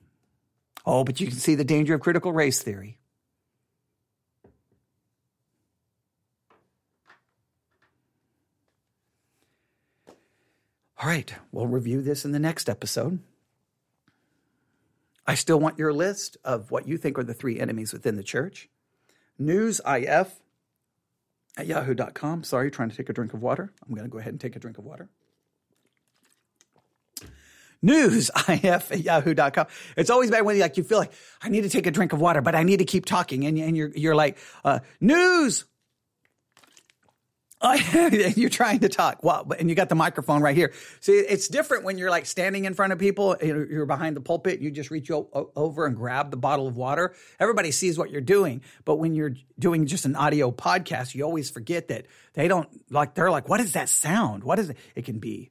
[0.85, 2.99] Oh, but you can see the danger of critical race theory.
[11.01, 13.19] All right, we'll review this in the next episode.
[15.27, 18.23] I still want your list of what you think are the three enemies within the
[18.23, 18.69] church.
[19.41, 20.31] Newsif
[21.57, 22.45] at yahoo.com.
[22.45, 23.73] Sorry, trying to take a drink of water.
[23.83, 25.09] I'm going to go ahead and take a drink of water
[27.85, 29.67] newsif at yahoo.com.
[29.97, 31.13] It's always bad when you like you feel like
[31.43, 33.59] I need to take a drink of water, but I need to keep talking, and,
[33.59, 35.65] and you're you're like uh, news.
[38.37, 39.21] You're trying to talk.
[39.59, 40.73] And you got the microphone right here.
[41.01, 43.37] See, it's different when you're like standing in front of people.
[43.41, 44.61] You're behind the pulpit.
[44.61, 47.15] You just reach over and grab the bottle of water.
[47.39, 48.63] Everybody sees what you're doing.
[48.85, 53.15] But when you're doing just an audio podcast, you always forget that they don't like.
[53.15, 54.43] They're like, "What is that sound?
[54.43, 55.51] What is it?" It can be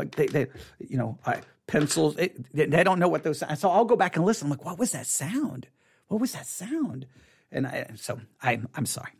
[0.00, 0.46] they, they
[0.78, 2.16] you know, I, pencils.
[2.16, 3.42] They don't know what those.
[3.58, 4.46] So I'll go back and listen.
[4.46, 5.68] I'm like, what was that sound?
[6.08, 7.06] What was that sound?
[7.50, 9.12] And I, so I'm, I'm sorry.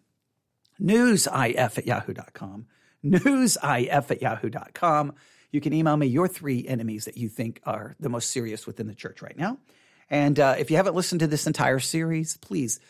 [0.80, 2.66] Newsif at yahoo.com.
[3.04, 5.14] Newsif at yahoo.com.
[5.52, 8.86] You can email me your three enemies that you think are the most serious within
[8.86, 9.58] the church right now.
[10.08, 12.80] And uh, if you haven't listened to this entire series, please,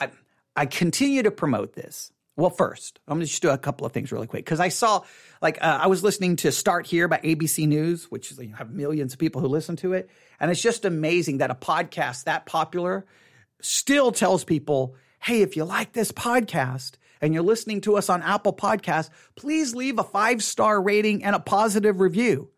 [0.00, 0.10] I,
[0.56, 2.12] I continue to promote this.
[2.36, 4.68] Well, first, I'm going to just do a couple of things really quick because I
[4.68, 5.02] saw,
[5.42, 8.70] like, uh, I was listening to Start Here by ABC News, which you know, have
[8.70, 10.08] millions of people who listen to it,
[10.40, 13.04] and it's just amazing that a podcast that popular
[13.60, 18.22] still tells people, "Hey, if you like this podcast and you're listening to us on
[18.22, 22.48] Apple Podcasts, please leave a five star rating and a positive review."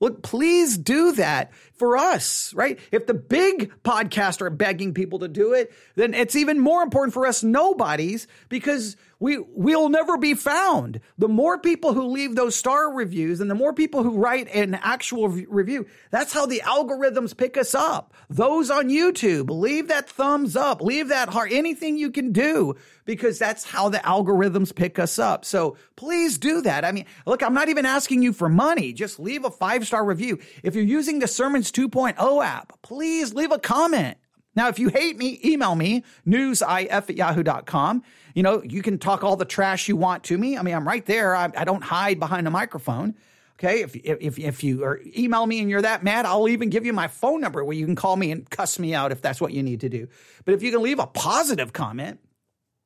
[0.00, 2.78] Look, please do that for us, right?
[2.92, 7.14] If the big podcasts are begging people to do it, then it's even more important
[7.14, 11.00] for us nobodies because we we'll never be found.
[11.16, 14.74] The more people who leave those star reviews and the more people who write an
[14.74, 18.14] actual review, that's how the algorithms pick us up.
[18.30, 23.38] Those on YouTube, leave that thumbs up, leave that heart, anything you can do because
[23.38, 25.44] that's how the algorithms pick us up.
[25.44, 26.84] So please do that.
[26.84, 28.92] I mean, look, I'm not even asking you for money.
[28.92, 30.38] Just leave a five star review.
[30.62, 34.18] If you're using the Sermons 2.0 app, please leave a comment.
[34.58, 38.02] Now, if you hate me, email me, newsif at yahoo.com.
[38.34, 40.58] You know, you can talk all the trash you want to me.
[40.58, 41.36] I mean, I'm right there.
[41.36, 43.14] I, I don't hide behind a microphone.
[43.54, 46.84] Okay, if if if you or email me and you're that mad, I'll even give
[46.84, 49.40] you my phone number where you can call me and cuss me out if that's
[49.40, 50.08] what you need to do.
[50.44, 52.18] But if you can leave a positive comment,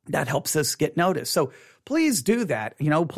[0.08, 1.32] that helps us get noticed.
[1.32, 1.52] So
[1.86, 2.74] please do that.
[2.78, 3.08] You know,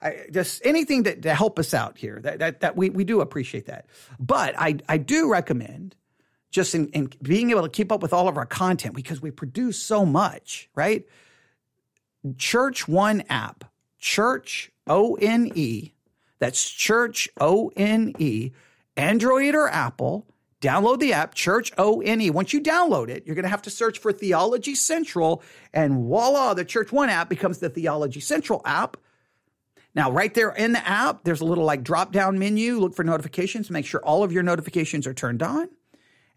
[0.00, 2.20] I, just anything to, to help us out here.
[2.22, 3.84] That that, that we we do appreciate that.
[4.18, 5.94] But I I do recommend
[6.52, 9.32] just in, in being able to keep up with all of our content because we
[9.32, 11.04] produce so much, right?
[12.36, 13.64] Church One app,
[13.98, 15.92] Church O N E,
[16.38, 18.52] that's Church O N E,
[18.96, 20.26] Android or Apple.
[20.60, 22.30] Download the app, Church O N E.
[22.30, 25.42] Once you download it, you're going to have to search for Theology Central,
[25.72, 28.96] and voila, the Church One app becomes the Theology Central app.
[29.94, 32.78] Now, right there in the app, there's a little like drop down menu.
[32.78, 33.70] Look for notifications.
[33.70, 35.68] Make sure all of your notifications are turned on.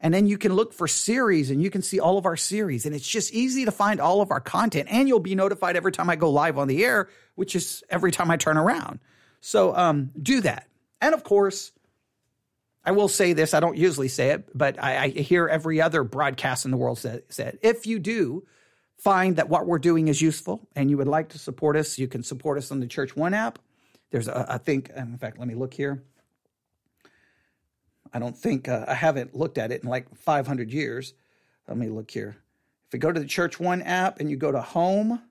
[0.05, 2.85] And then you can look for series and you can see all of our series.
[2.85, 4.87] And it's just easy to find all of our content.
[4.91, 8.11] And you'll be notified every time I go live on the air, which is every
[8.11, 8.99] time I turn around.
[9.41, 10.67] So um, do that.
[11.01, 11.71] And of course,
[12.83, 13.55] I will say this.
[13.55, 17.03] I don't usually say it, but I, I hear every other broadcast in the world
[17.03, 17.59] it.
[17.63, 18.45] If you do
[18.99, 22.07] find that what we're doing is useful and you would like to support us, you
[22.07, 23.57] can support us on the Church One app.
[24.11, 26.03] There's, a, I think, in fact, let me look here.
[28.15, 31.13] I don't think uh, I haven't looked at it in like 500 years.
[31.67, 32.37] Let me look here.
[32.87, 35.21] If you go to the Church One app and you go to Home,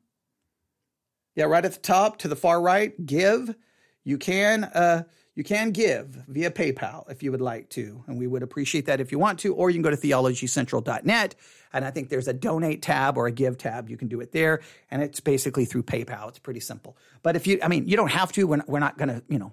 [1.34, 3.56] Yeah, right at the top to the far right, give.
[4.04, 5.04] You can uh,
[5.34, 9.00] you can give via PayPal if you would like to, and we would appreciate that
[9.00, 9.54] if you want to.
[9.54, 11.34] Or you can go to theologycentral.net,
[11.72, 13.88] and I think there's a donate tab or a give tab.
[13.88, 14.60] You can do it there,
[14.90, 16.28] and it's basically through PayPal.
[16.28, 16.98] It's pretty simple.
[17.22, 18.46] But if you, I mean, you don't have to.
[18.46, 19.52] We're not, we're not going to, you know,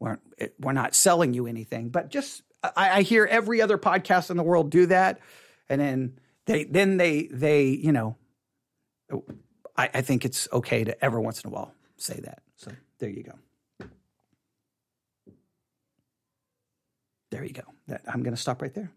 [0.00, 0.18] we're
[0.58, 1.90] we're not selling you anything.
[1.90, 2.42] But just
[2.76, 5.20] I, I hear every other podcast in the world do that,
[5.68, 8.16] and then they then they they you know
[9.76, 12.42] I, I think it's okay to every once in a while say that.
[12.56, 13.86] So there you go.
[17.30, 17.62] There you go.
[17.88, 18.92] That, I'm going to stop right there.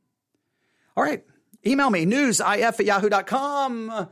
[0.95, 1.23] All right.
[1.65, 4.09] Email me, newsif at yahoo.com.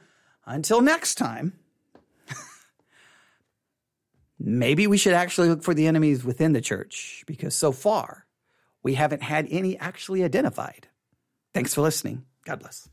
[0.47, 1.53] Until next time,
[4.39, 8.24] maybe we should actually look for the enemies within the church because so far
[8.85, 10.87] we haven't had any actually identified.
[11.55, 12.23] Thanks for listening.
[12.45, 12.87] God bless.